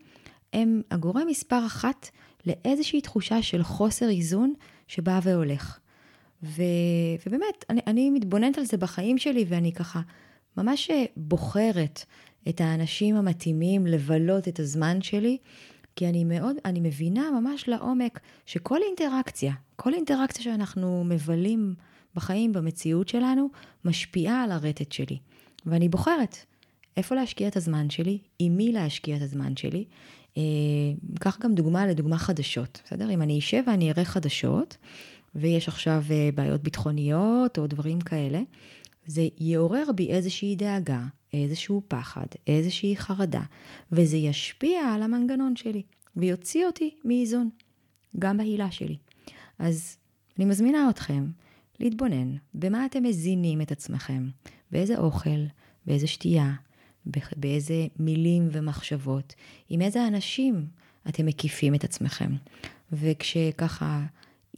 [0.52, 2.08] הם הגורם מספר אחת
[2.46, 4.54] לאיזושהי תחושה של חוסר איזון
[4.88, 5.78] שבא והולך.
[6.42, 6.62] ו,
[7.26, 10.00] ובאמת, אני, אני מתבוננת על זה בחיים שלי ואני ככה
[10.56, 12.04] ממש בוחרת
[12.48, 15.38] את האנשים המתאימים לבלות את הזמן שלי
[15.96, 21.74] כי אני מאוד, אני מבינה ממש לעומק שכל אינטראקציה, כל אינטראקציה שאנחנו מבלים
[22.14, 23.48] בחיים, במציאות שלנו,
[23.84, 25.18] משפיעה על הרטט שלי.
[25.66, 26.36] ואני בוחרת
[26.96, 29.84] איפה להשקיע את הזמן שלי, עם מי להשקיע את הזמן שלי.
[30.36, 30.42] אה,
[31.20, 33.10] קח גם דוגמה לדוגמה חדשות, בסדר?
[33.10, 34.76] אם אני אשב ואני אראה חדשות,
[35.34, 38.40] ויש עכשיו אה, בעיות ביטחוניות או דברים כאלה,
[39.06, 41.02] זה יעורר בי איזושהי דאגה,
[41.34, 43.42] איזשהו פחד, איזושהי חרדה,
[43.92, 45.82] וזה ישפיע על המנגנון שלי,
[46.16, 47.50] ויוציא אותי מאיזון,
[48.18, 48.96] גם בהילה שלי.
[49.58, 49.96] אז
[50.38, 51.26] אני מזמינה אתכם
[51.80, 54.28] להתבונן במה אתם מזינים את עצמכם,
[54.70, 55.44] באיזה אוכל,
[55.86, 56.52] באיזה שתייה,
[57.36, 59.34] באיזה מילים ומחשבות,
[59.70, 60.66] עם איזה אנשים
[61.08, 62.32] אתם מקיפים את עצמכם.
[62.92, 64.02] וכשככה,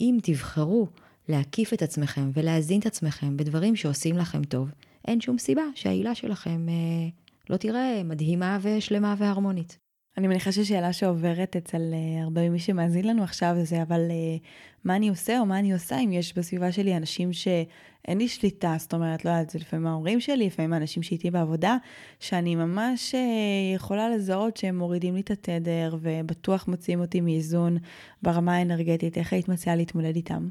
[0.01, 0.89] אם תבחרו
[1.29, 4.71] להקיף את עצמכם ולהזין את עצמכם בדברים שעושים לכם טוב,
[5.07, 7.09] אין שום סיבה שהעילה שלכם אה,
[7.51, 9.79] לא תראה מדהימה ושלמה והרמונית.
[10.19, 14.47] אני מניחה ששאלה שעוברת אצל uh, הרבה ממי שמאזין לנו עכשיו זה, אבל uh,
[14.85, 18.77] מה אני עושה או מה אני עושה אם יש בסביבה שלי אנשים שאין לי שליטה,
[18.79, 21.77] זאת אומרת, לא יודעת, זה לפעמים ההורים שלי, לפעמים האנשים שאיתי בעבודה,
[22.21, 27.77] שאני ממש uh, יכולה לזהות שהם מורידים לי את התדר ובטוח מוציאים אותי מאיזון
[28.23, 30.49] ברמה האנרגטית, איך היית מציעה להתמודד איתם?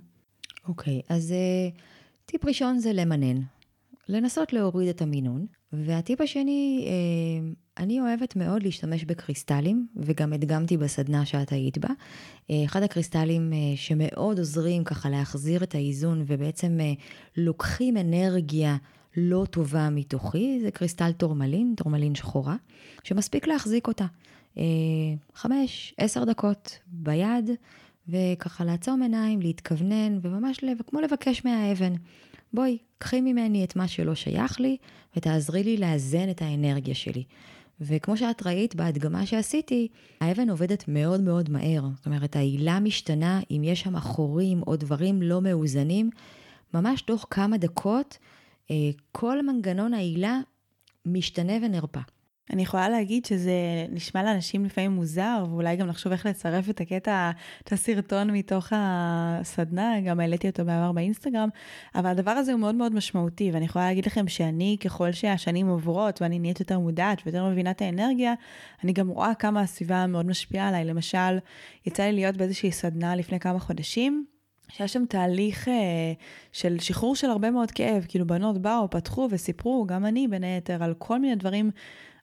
[0.67, 1.79] אוקיי, okay, אז uh,
[2.25, 3.41] טיפ ראשון זה למנן.
[4.09, 5.45] לנסות להוריד את המינון.
[5.73, 7.51] והטיפ השני, אה,
[7.83, 11.89] אני אוהבת מאוד להשתמש בקריסטלים, וגם הדגמתי בסדנה שאת היית בה.
[12.51, 16.77] אה, אחד הקריסטלים אה, שמאוד עוזרים ככה להחזיר את האיזון, ובעצם
[17.37, 18.77] לוקחים אנרגיה
[19.17, 22.55] לא טובה מתוכי, זה קריסטל טורמלין, טורמלין שחורה,
[23.03, 24.05] שמספיק להחזיק אותה.
[25.33, 27.49] חמש, עשר דקות ביד,
[28.07, 31.93] וככה לעצום עיניים, להתכוונן, וממש כמו לבקש מהאבן.
[32.55, 34.77] בואי, קחי ממני את מה שלא שייך לי,
[35.17, 37.23] ותעזרי לי לאזן את האנרגיה שלי.
[37.81, 39.87] וכמו שאת ראית בהדגמה שעשיתי,
[40.21, 41.83] האבן עובדת מאוד מאוד מהר.
[41.97, 46.09] זאת אומרת, העילה משתנה, אם יש שם חורים או דברים לא מאוזנים,
[46.73, 48.17] ממש תוך כמה דקות,
[48.71, 48.75] אה,
[49.11, 50.39] כל מנגנון העילה
[51.05, 52.01] משתנה ונרפא.
[52.53, 53.53] אני יכולה להגיד שזה
[53.89, 57.31] נשמע לאנשים לפעמים מוזר, ואולי גם לחשוב איך לצרף את הקטע,
[57.63, 61.49] את הסרטון מתוך הסדנה, גם העליתי אותו בעבר באינסטגרם,
[61.95, 66.21] אבל הדבר הזה הוא מאוד מאוד משמעותי, ואני יכולה להגיד לכם שאני, ככל שהשנים עוברות
[66.21, 68.33] ואני נהיית יותר מודעת ויותר מבינה את האנרגיה,
[68.83, 70.85] אני גם רואה כמה הסביבה מאוד משפיעה עליי.
[70.85, 71.37] למשל,
[71.85, 74.25] יצא לי להיות באיזושהי סדנה לפני כמה חודשים,
[74.69, 75.73] שהיה שם תהליך אה,
[76.51, 80.83] של שחרור של הרבה מאוד כאב, כאילו בנות באו, פתחו וסיפרו, גם אני בין היתר,
[80.83, 81.71] על כל מיני דברים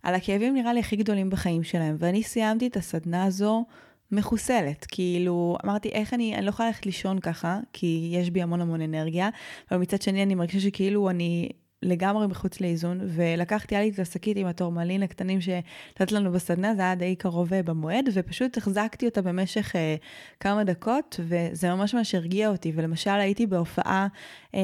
[0.02, 3.64] על הכאבים נראה לי הכי גדולים בחיים שלהם, ואני סיימתי את הסדנה הזו
[4.12, 8.60] מחוסלת, כאילו, אמרתי, איך אני, אני לא יכולה ללכת לישון ככה, כי יש בי המון
[8.60, 9.28] המון אנרגיה,
[9.70, 11.48] אבל מצד שני אני מרגישה שכאילו אני
[11.82, 16.82] לגמרי מחוץ לאיזון, ולקחתי, היה לי את השקית עם התורמלין הקטנים שנתת לנו בסדנה, זה
[16.82, 19.96] היה די קרוב אה, במועד, ופשוט החזקתי אותה במשך אה,
[20.40, 22.72] כמה דקות, וזה ממש ממש הרגיע אותי.
[22.74, 24.06] ולמשל, הייתי בהופעה
[24.54, 24.60] אה,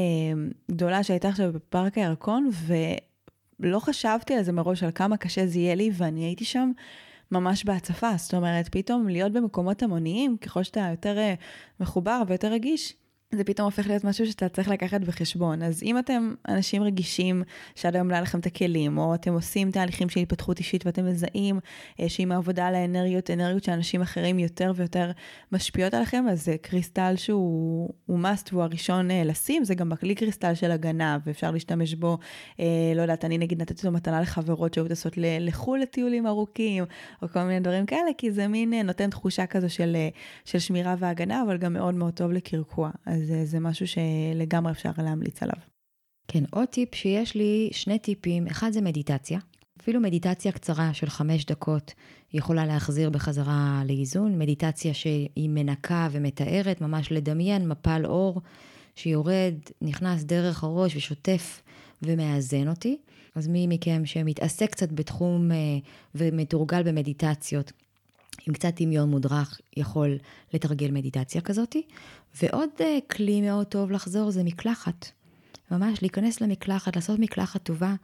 [0.71, 2.75] גדולה שהייתה עכשיו בפארק הירקון, ו...
[3.61, 6.71] לא חשבתי על זה מראש, על כמה קשה זה יהיה לי, ואני הייתי שם
[7.31, 8.11] ממש בהצפה.
[8.17, 11.35] זאת אומרת, פתאום להיות במקומות המוניים, ככל שאתה יותר אה,
[11.81, 12.95] מחובר ויותר רגיש,
[13.35, 15.63] זה פתאום הופך להיות משהו שאתה צריך לקחת בחשבון.
[15.63, 17.43] אז אם אתם אנשים רגישים
[17.75, 21.07] שעד היום לא היה לכם את הכלים, או אתם עושים תהליכים של התפתחות אישית ואתם
[21.07, 21.61] מזהים
[22.01, 25.11] אה, שעם העבודה על האנרגיות, אנרגיות שאנשים אחרים יותר ויותר
[25.53, 30.55] משפיעות עליכם, אז זה קריסטל שהוא must והוא הראשון אה, לשים, זה גם בכלי קריסטל
[30.55, 32.19] של הגנה, ואפשר להשתמש בו,
[32.61, 36.85] אה, לא יודעת, אני נגיד נתתי לו מתנה לחברות שהיו טסות לחו"ל לטיולים ארוכים,
[37.23, 39.97] או כל מיני דברים כאלה, כי זה מין נותן תחושה כזו של,
[40.45, 42.91] של שמירה והגנה, אבל גם מאוד מאוד טוב לקרקוע.
[43.23, 45.59] אז אה, זה משהו שלגמרי אפשר להמליץ עליו.
[46.29, 48.47] כן, עוד טיפ שיש לי, שני טיפים.
[48.47, 49.39] אחד זה מדיטציה.
[49.83, 51.93] אפילו מדיטציה קצרה של חמש דקות
[52.33, 54.39] יכולה להחזיר בחזרה לאיזון.
[54.39, 58.41] מדיטציה שהיא מנקה ומתארת, ממש לדמיין מפל אור
[58.95, 61.63] שיורד, נכנס דרך הראש ושוטף
[62.03, 62.99] ומאזן אותי.
[63.35, 65.57] אז מי מכם שמתעסק קצת בתחום אה,
[66.15, 67.73] ומתורגל במדיטציות,
[68.49, 70.19] עם קצת דמיון מודרך, יכול
[70.55, 71.83] לתרגל מדיטציה כזאתי.
[72.43, 75.11] ועוד אה, כלי מאוד טוב לחזור זה מקלחת.
[75.71, 77.95] ממש להיכנס למקלחת, לעשות מקלחת טובה,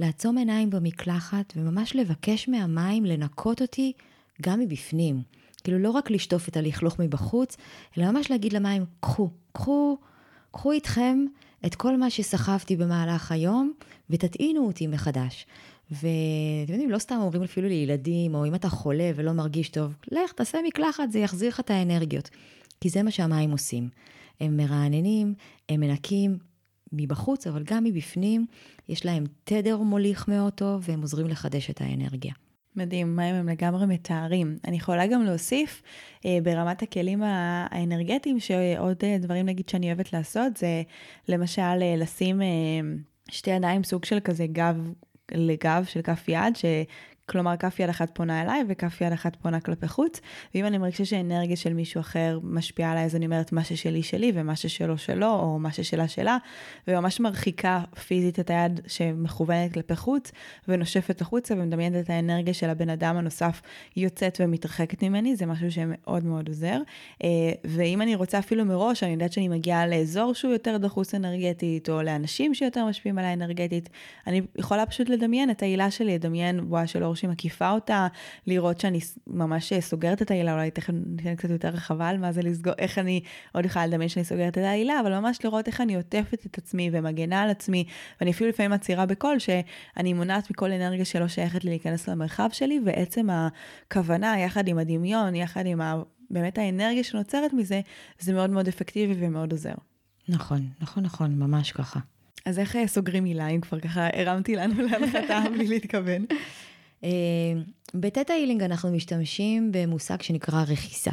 [0.00, 3.92] לעצום עיניים במקלחת וממש לבקש מהמים לנקות אותי
[4.42, 5.22] גם מבפנים.
[5.64, 7.56] כאילו לא רק לשטוף את הלכלוך מבחוץ,
[7.98, 9.98] אלא ממש להגיד למים, קחו, קחו,
[10.50, 11.24] קחו איתכם
[11.66, 13.72] את כל מה שסחבתי במהלך היום
[14.10, 15.46] ותטעינו אותי מחדש.
[15.90, 20.32] ואתם יודעים, לא סתם אומרים אפילו לילדים, או אם אתה חולה ולא מרגיש טוב, לך,
[20.32, 22.30] תעשה מקלחת, זה יחזיר לך את האנרגיות.
[22.80, 23.88] כי זה מה שהמים עושים.
[24.40, 25.34] הם מרעננים,
[25.68, 26.38] הם מנקים
[26.92, 28.46] מבחוץ, אבל גם מבפנים.
[28.88, 32.32] יש להם תדר מוליך מאוד טוב, והם עוזרים לחדש את האנרגיה.
[32.76, 34.58] מדהים, מים הם לגמרי מתארים.
[34.66, 35.82] אני יכולה גם להוסיף
[36.26, 40.82] אה, ברמת הכלים האנרגטיים, שעוד אה, דברים נגיד שאני אוהבת לעשות, זה
[41.28, 42.46] למשל אה, לשים אה,
[43.30, 44.76] שתי ידיים סוג של כזה גב
[45.32, 46.56] לגב של כף יד,
[47.28, 50.20] כלומר, כף יד אחת פונה אליי וכף יד אחת פונה כלפי חוץ,
[50.54, 54.32] ואם אני מרגישה שאנרגיה של מישהו אחר משפיעה עליי, אז אני אומרת מה ששלי שלי
[54.34, 56.36] ומה ששלו שלו, או מה ששלה שלה,
[56.88, 60.32] וממש מרחיקה פיזית את היד שמכוונת כלפי חוץ,
[60.68, 63.62] ונושפת החוצה ומדמיינת את האנרגיה של הבן אדם הנוסף
[63.96, 66.80] יוצאת ומתרחקת ממני, זה משהו שמאוד מאוד עוזר.
[67.24, 67.28] אה,
[67.64, 72.02] ואם אני רוצה אפילו מראש, אני יודעת שאני מגיעה לאזור שהוא יותר דחוס אנרגטית, או
[72.02, 73.88] לאנשים שיותר משפיעים עליי אנרגטית,
[74.26, 78.06] אני יכולה פשוט לדמיין את העילה שלי, לדמיין בועה של אור שמקיפה אותה,
[78.46, 82.42] לראות שאני ממש סוגרת את העילה, אולי תכף ניתן קצת יותר רחבה על מה זה
[82.42, 83.20] לסגור, איך אני
[83.52, 86.90] עוד יכולה לדמיין שאני סוגרת את העילה, אבל ממש לראות איך אני עוטפת את עצמי
[86.92, 87.84] ומגנה על עצמי,
[88.20, 92.80] ואני אפילו לפעמים מצהירה בקול שאני מונעת מכל אנרגיה שלא שייכת לי להיכנס למרחב שלי,
[92.84, 96.02] ועצם הכוונה, יחד עם הדמיון, יחד עם ה...
[96.30, 97.80] באמת האנרגיה שנוצרת מזה,
[98.18, 99.74] זה מאוד מאוד אפקטיבי ומאוד עוזר.
[100.28, 102.00] נכון, נכון, נכון, ממש ככה.
[102.44, 106.24] אז איך אה, סוגרים מילה, אם כבר ככה הרמתי לנו להנחתה בלי להתכוון?
[107.04, 107.10] אה,
[107.94, 111.10] בטטה הילינג אנחנו משתמשים במושג שנקרא רכיסה.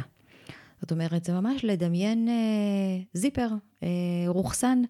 [0.80, 2.34] זאת אומרת, זה ממש לדמיין אה,
[3.12, 3.48] זיפר,
[3.82, 3.88] אה,
[4.26, 4.82] רוכסן,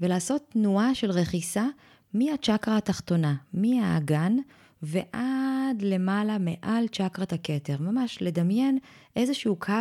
[0.00, 1.66] ולעשות תנועה של רכיסה
[2.14, 4.36] מהצ'קרה התחתונה, מהאגן
[4.82, 7.76] ועד למעלה מעל צ'קרת הכתר.
[7.80, 8.78] ממש לדמיין
[9.16, 9.72] איזשהו קו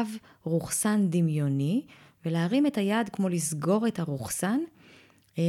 [0.43, 1.81] רוכסן דמיוני,
[2.25, 4.59] ולהרים את היד כמו לסגור את הרוכסן.
[5.37, 5.43] אה,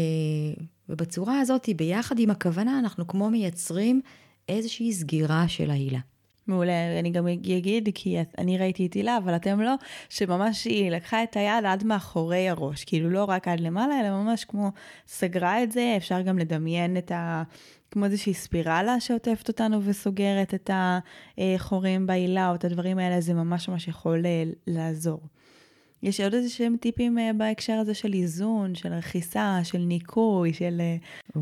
[0.89, 4.01] ובצורה הזאת, ביחד עם הכוונה, אנחנו כמו מייצרים
[4.49, 5.99] איזושהי סגירה של ההילה.
[6.47, 9.75] מעולה, אני גם אגיד, כי אני ראיתי את הילה, אבל אתם לא,
[10.09, 14.45] שממש היא לקחה את היד עד מאחורי הראש, כאילו לא רק עד למעלה, אלא ממש
[14.45, 14.71] כמו
[15.07, 17.43] סגרה את זה, אפשר גם לדמיין את ה...
[17.91, 20.71] כמו איזושהי ספירלה שעוטפת אותנו וסוגרת את
[21.39, 25.21] החורים בהילה או את הדברים האלה, זה ממש ממש יכול אה, לעזור.
[26.03, 30.81] יש עוד איזה שהם טיפים uh, בהקשר הזה של איזון, של רכיסה, של ניקוי, של...
[31.33, 31.39] Uh...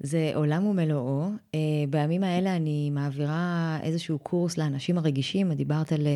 [0.00, 1.26] זה עולם ומלואו.
[1.26, 1.56] Uh,
[1.90, 6.06] בימים האלה אני מעבירה איזשהו קורס לאנשים הרגישים, דיברת על,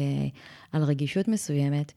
[0.73, 1.93] על רגישות מסוימת.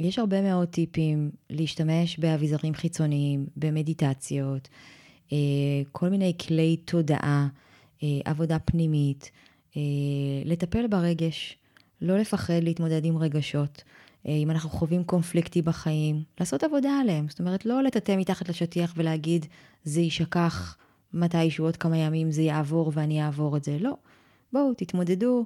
[0.00, 4.68] יש הרבה מאוד טיפים להשתמש באביזרים חיצוניים, במדיטציות,
[5.92, 7.48] כל מיני כלי תודעה,
[8.02, 9.30] עבודה פנימית,
[10.44, 11.56] לטפל ברגש,
[12.00, 13.82] לא לפחד להתמודד עם רגשות.
[14.26, 17.28] אה, אם אנחנו חווים קונפליקטי בחיים, לעשות עבודה עליהם.
[17.28, 19.46] זאת אומרת, לא לטאטא מתחת לשטיח ולהגיד,
[19.84, 20.76] זה יישכח
[21.12, 23.76] מתישהו עוד כמה ימים, זה יעבור ואני אעבור את זה.
[23.80, 23.96] לא.
[24.52, 25.44] בואו, תתמודדו,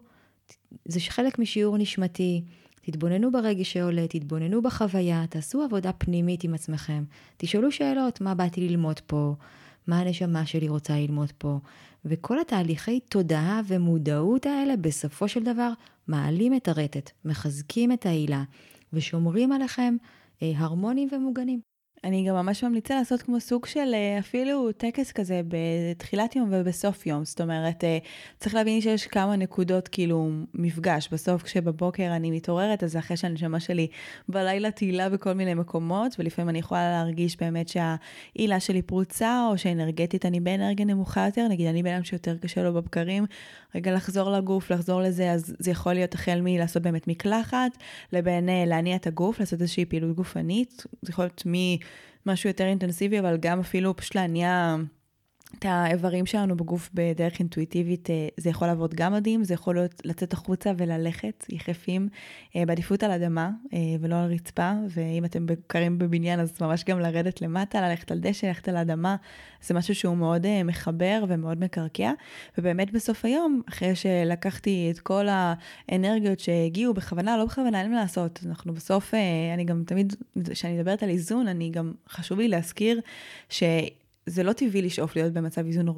[0.85, 2.43] זה חלק משיעור נשמתי.
[2.81, 7.05] תתבוננו ברגש שעולה, תתבוננו בחוויה, תעשו עבודה פנימית עם עצמכם.
[7.37, 9.35] תשאלו שאלות, מה באתי ללמוד פה,
[9.87, 11.59] מה הנשמה שלי רוצה ללמוד פה.
[12.05, 15.73] וכל התהליכי תודעה ומודעות האלה, בסופו של דבר,
[16.09, 18.45] מעלים את הרטט, מחזקים את העילה,
[18.93, 19.97] ושומרים עליכם
[20.43, 21.74] אה, הרמונים ומוגנים.
[22.05, 27.07] אני גם ממש ממליצה לעשות כמו סוג של אה, אפילו טקס כזה בתחילת יום ובסוף
[27.07, 27.25] יום.
[27.25, 27.99] זאת אומרת, אה,
[28.39, 31.09] צריך להבין שיש כמה נקודות כאילו מפגש.
[31.13, 33.87] בסוף כשבבוקר אני מתעוררת, אז אחרי שהנשמה שלי
[34.29, 40.27] בלילה תהילה בכל מיני מקומות, ולפעמים אני יכולה להרגיש באמת שהעילה שלי פרוצה, או שאנרגטית
[40.27, 43.27] אני באנרגיה נמוכה יותר, נגיד אני בן אדם שיותר קשה לו בבקרים,
[43.75, 47.79] רגע לחזור לגוף, לחזור לזה, אז זה יכול להיות החל מלעשות באמת מקלחת,
[48.13, 51.43] לבין אה, להניע את הגוף, לעשות איזושהי פעילות גופנית, זה יכול להיות
[52.27, 54.77] ממשהו יותר אינטנסיבי, אבל גם אפילו פשוט להניע
[55.59, 60.03] את האיברים שלנו בגוף בדרך אינטואיטיבית, אה, זה יכול לעבוד גם מדהים, זה יכול להיות
[60.05, 62.09] לצאת החוצה וללכת יחפים,
[62.57, 67.01] אה, בעדיפות על אדמה אה, ולא על רצפה, ואם אתם בקרים בבניין אז ממש גם
[67.01, 69.17] לרדת למטה, ללכת על דשא, ללכת על אדמה,
[69.63, 72.13] זה משהו שהוא מאוד מחבר ומאוד מקרקע,
[72.59, 78.41] ובאמת בסוף היום, אחרי שלקחתי את כל האנרגיות שהגיעו בכוונה, לא בכוונה, אין מה לעשות,
[78.47, 79.15] אנחנו בסוף,
[79.55, 80.17] אני גם תמיד,
[80.51, 83.01] כשאני מדברת על איזון, אני גם, חשוב לי להזכיר
[83.49, 83.63] ש...
[84.27, 85.89] זה לא טבעי לשאוף להיות במצב איזון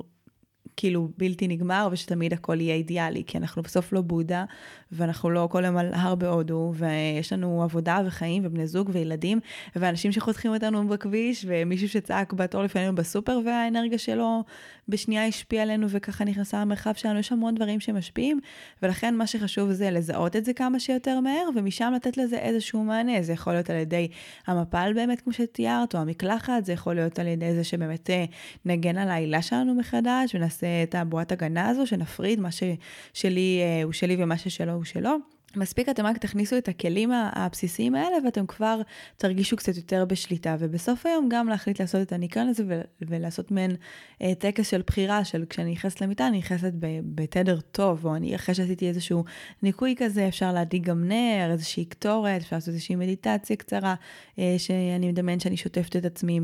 [0.76, 4.44] כאילו בלתי נגמר ושתמיד הכל יהיה אידיאלי, כי אנחנו בסוף לא בודה
[4.92, 9.40] ואנחנו לא כל היום על הר בהודו ויש לנו עבודה וחיים ובני זוג וילדים
[9.76, 14.44] ואנשים שחותכים אותנו בכביש ומישהו שצעק בתור לפנינו בסופר והאנרגיה שלו
[14.88, 18.40] בשנייה השפיעה עלינו וככה נכנסה למרחב שלנו, יש המון דברים שמשפיעים
[18.82, 23.22] ולכן מה שחשוב זה לזהות את זה כמה שיותר מהר ומשם לתת לזה איזשהו מענה,
[23.22, 24.08] זה יכול להיות על ידי
[24.46, 28.24] המפל באמת כמו שתיארת או המקלחת, זה יכול להיות על ידי זה שבאמת אה,
[28.64, 33.92] נגן על העילה שלנו מחדש ונעשה את הבועת הגנה הזו, שנפריד מה ששלי אה, הוא
[33.92, 35.35] שלי ומה ששלו הוא שלו.
[35.56, 38.80] מספיק אתם רק תכניסו את הכלים הבסיסיים האלה ואתם כבר
[39.16, 42.64] תרגישו קצת יותר בשליטה, ובסוף היום גם להחליט לעשות את הניקיון הזה
[43.00, 43.76] ולעשות מעין
[44.22, 46.72] אה, טקס של בחירה של כשאני נכנסת למיטה, אני נכנסת
[47.14, 49.24] בתדר טוב, או אני אחרי שעשיתי איזשהו
[49.62, 53.94] ניקוי כזה, אפשר להדליק גם נר, איזושהי קטורת, אפשר לעשות איזושהי מדיטציה קצרה,
[54.38, 56.40] אה, שאני מדמיין שאני שוטפת את עצמי,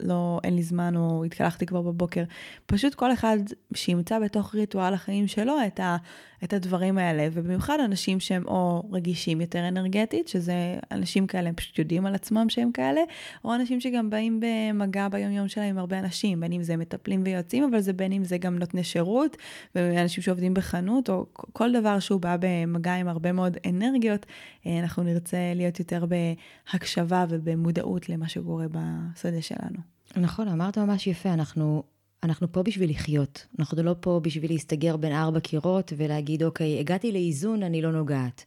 [0.00, 2.24] לא, אין לי זמן או התקלחתי כבר בבוקר.
[2.66, 3.38] פשוט כל אחד
[3.74, 5.96] שימצא בתוך ריטואל החיים שלו את ה...
[6.44, 11.78] את הדברים האלה, ובמיוחד אנשים שהם או רגישים יותר אנרגטית, שזה אנשים כאלה, הם פשוט
[11.78, 13.00] יודעים על עצמם שהם כאלה,
[13.44, 17.64] או אנשים שגם באים במגע ביומיום שלהם עם הרבה אנשים, בין אם זה מטפלים ויועצים,
[17.64, 19.36] אבל זה בין אם זה גם נותני שירות,
[19.74, 24.26] ואנשים שעובדים בחנות, או כל דבר שהוא בא במגע עם הרבה מאוד אנרגיות,
[24.66, 29.78] אה, אנחנו נרצה להיות יותר בהקשבה ובמודעות למה שקורה בשדה שלנו.
[30.16, 31.82] נכון, אמרת ממש יפה, אנחנו
[32.22, 33.46] אנחנו פה בשביל לחיות.
[33.58, 38.44] אנחנו לא פה בשביל להסתגר בין ארבע קירות ולהגיד, אוקיי, הגעתי לאיזון, אני לא נוגעת.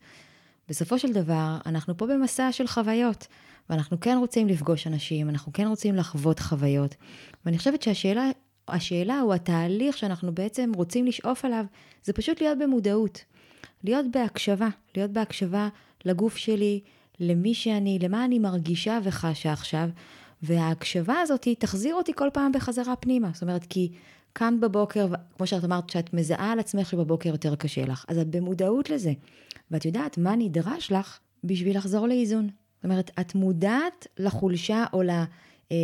[0.70, 3.28] בסופו של דבר, אנחנו פה במסע של חוויות,
[3.70, 6.96] ואנחנו כן רוצים לפגוש אנשים, אנחנו כן רוצים לחוות חוויות.
[7.46, 8.30] ואני חושבת שהשאלה
[8.68, 11.66] השאלה או התהליך שאנחנו בעצם רוצים לשאוף עליו,
[12.04, 13.24] זה פשוט להיות במודעות.
[13.84, 15.70] להיות בהקשבה, להיות בהקשבה
[16.06, 16.82] לגוף שלי,
[17.20, 19.90] למי שאני, למה אני מרגישה וחשה עכשיו,
[20.44, 23.30] וההקשבה הזאת תחזיר אותי כל פעם בחזרה פנימה.
[23.34, 23.92] זאת אומרת, כי
[24.36, 25.08] כאן בבוקר,
[25.38, 29.14] כמו שאת אמרת, שאת מזהה על עצמך שבבוקר יותר קשה לך, אז את במודעות לזה.
[29.72, 32.50] ואת יודעת מה נדרש לך בשביל לחזור לאיזון.
[32.76, 35.10] זאת אומרת, את מודעת לחולשה או ל...
[35.72, 35.78] אה,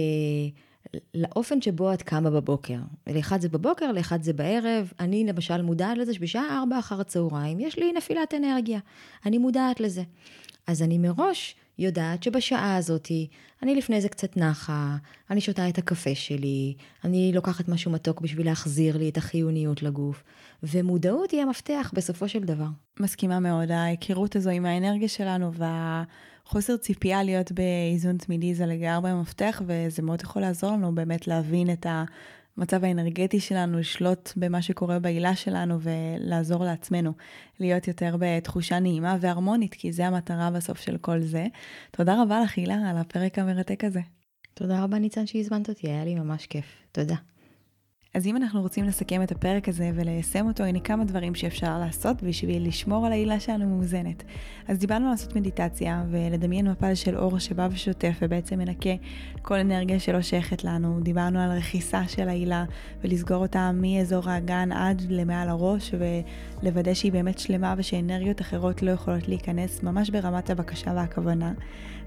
[1.14, 2.78] לאופן שבו את קמה בבוקר.
[3.08, 4.94] לאחד זה בבוקר, לאחד זה בערב.
[5.00, 8.80] אני למשל מודעת לזה שבשעה 4 אחר הצהריים יש לי נפילת אנרגיה.
[9.26, 10.04] אני מודעת לזה.
[10.72, 13.28] אז אני מראש יודעת שבשעה הזאתי,
[13.64, 14.98] אני לפני זה קצת נחה,
[15.30, 20.24] אני שותה את הקפה שלי, אני לוקחת משהו מתוק בשביל להחזיר לי את החיוניות לגוף,
[20.64, 22.66] ומודעות היא המפתח בסופו של דבר.
[23.00, 29.62] מסכימה מאוד, ההיכרות הזו עם האנרגיה שלנו והחוסר ציפייה להיות באיזון תמידי זה לגמרי המפתח,
[29.66, 32.04] וזה מאוד יכול לעזור לנו באמת להבין את ה...
[32.58, 37.14] המצב האנרגטי שלנו, לשלוט במה שקורה בעילה שלנו ולעזור לעצמנו
[37.60, 41.48] להיות יותר בתחושה נעימה והרמונית, כי זה המטרה בסוף של כל זה.
[41.92, 44.02] תודה רבה לך, הילה, על הפרק המרתק הזה.
[44.54, 46.66] תודה רבה, ניצן, שהזמנת אותי, היה לי ממש כיף.
[46.92, 47.16] תודה.
[48.14, 52.24] אז אם אנחנו רוצים לסכם את הפרק הזה וליישם אותו, הנה כמה דברים שאפשר לעשות
[52.24, 54.24] בשביל לשמור על העילה שלנו מאוזנת.
[54.68, 58.90] אז דיברנו על לעשות מדיטציה ולדמיין מפל של אור שבא ושוטף ובעצם מנקה
[59.42, 61.00] כל אנרגיה שלא שייכת לנו.
[61.00, 62.66] דיברנו על רכיסה של העילה
[63.04, 65.92] ולסגור אותה מאזור האגן עד למעל הראש
[66.62, 71.54] ולוודא שהיא באמת שלמה ושאנרגיות אחרות לא יכולות להיכנס ממש ברמת הבקשה והכוונה.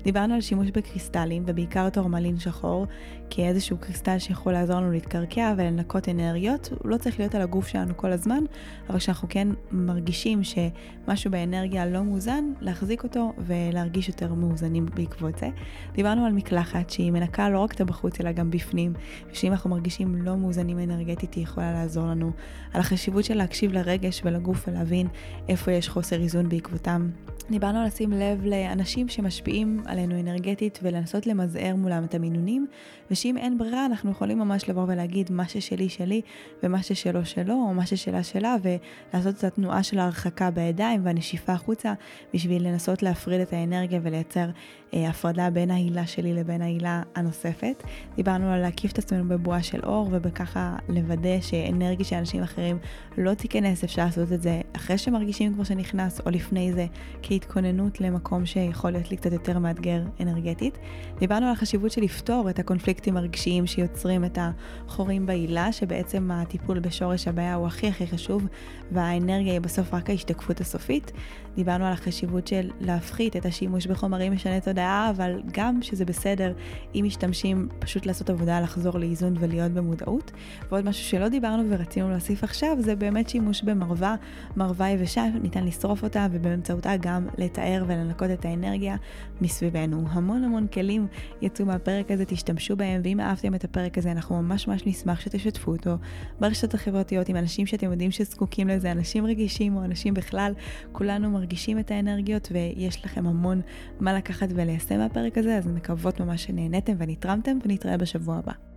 [0.04, 2.86] דיברנו על שימוש בקריסטלים, ובעיקר טורמלין שחור,
[3.30, 6.68] כאיזשהו קריסטל שיכול לעזור לנו להתקרקע ולנקות אנרגיות.
[6.82, 8.44] הוא לא צריך להיות על הגוף שלנו כל הזמן,
[8.88, 15.48] אבל כשאנחנו כן מרגישים שמשהו באנרגיה לא מאוזן, להחזיק אותו ולהרגיש יותר מאוזנים בעקבות זה.
[15.92, 18.92] דיברנו על מקלחת שהיא מנקה לא רק את הבחוץ אלא גם בפנים,
[19.32, 22.30] ושאם אנחנו מרגישים לא מאוזנים אנרגטית היא יכולה לעזור לנו.
[22.72, 25.06] על החשיבות של להקשיב לרגש ולגוף ולהבין
[25.48, 27.08] איפה יש חוסר איזון בעקבותם.
[27.50, 32.66] דיברנו על לשים לב לאנשים שמשפיעים עלינו אנרגטית ולנסות למזער מולם את המינונים,
[33.10, 36.20] ושאם אין ברירה אנחנו יכולים ממש לבוא ולהגיד מה ששלי שלי
[36.62, 41.92] ומה ששלו שלו, או מה ששלה שלה, ולעשות את התנועה של ההרחקה בידיים והנשיפה החוצה,
[42.34, 44.46] בשביל לנסות להפריד את האנרגיה ולייצר
[44.94, 47.82] אה, הפרדה בין ההילה שלי לבין ההילה הנוספת.
[48.16, 52.78] דיברנו על להקיף את עצמנו בבועה של אור, ובככה לוודא שאנרגיה של אנשים אחרים
[53.18, 56.86] לא תיכנס, אפשר לעשות את זה אחרי שמרגישים כבר שנכנס, או לפני זה,
[57.22, 60.78] כהתכוננות למקום שיכול להיות לי קצת יותר מאתגר אנרגטית.
[61.18, 62.58] דיברנו על החשיבות של לפתור את
[62.94, 68.46] הקונפליקטים הרגשיים שיוצרים את החורים בהילה, שבעצם הטיפול בשורש הבעיה הוא הכי הכי חשוב,
[68.92, 71.12] והאנרגיה היא בסוף רק ההשתקפות הסופית.
[71.56, 76.52] דיברנו על החשיבות של להפחית את השימוש בחומרים משני תודעה, אבל גם שזה בסדר
[76.94, 80.32] אם משתמשים פשוט לעשות עבודה לחזור לאיזון ולהיות במודעות.
[80.70, 84.14] ועוד משהו שלא דיברנו ורצינו להוסיף עכשיו, זה באמת שימוש במרווה,
[84.56, 88.96] מרווה יבשה, ניתן לשרוף אותה ובאמצעותה גם לתאר ולנקות את האנרגיה
[89.40, 90.04] מסביבנו.
[90.10, 91.06] המון המון כלים
[91.42, 95.72] יצאו מהפרק הזה, תשתמשו בהם, ואם אהבתם את הפרק הזה, אנחנו ממש ממש נשמח שתשתפו
[95.72, 95.96] אותו
[96.40, 100.52] ברשתות החברתיות עם אנשים שאתם יודעים שזקוקים לזה, אנשים רגישים או אנשים בכלל,
[100.92, 103.60] כולנו מרגישים את האנרגיות ויש לכם המון
[104.00, 108.73] מה לקחת וליישם מהפרק הזה, אז מקוות ממש שנהניתם ונתרמתם ונתראה בשבוע הבא.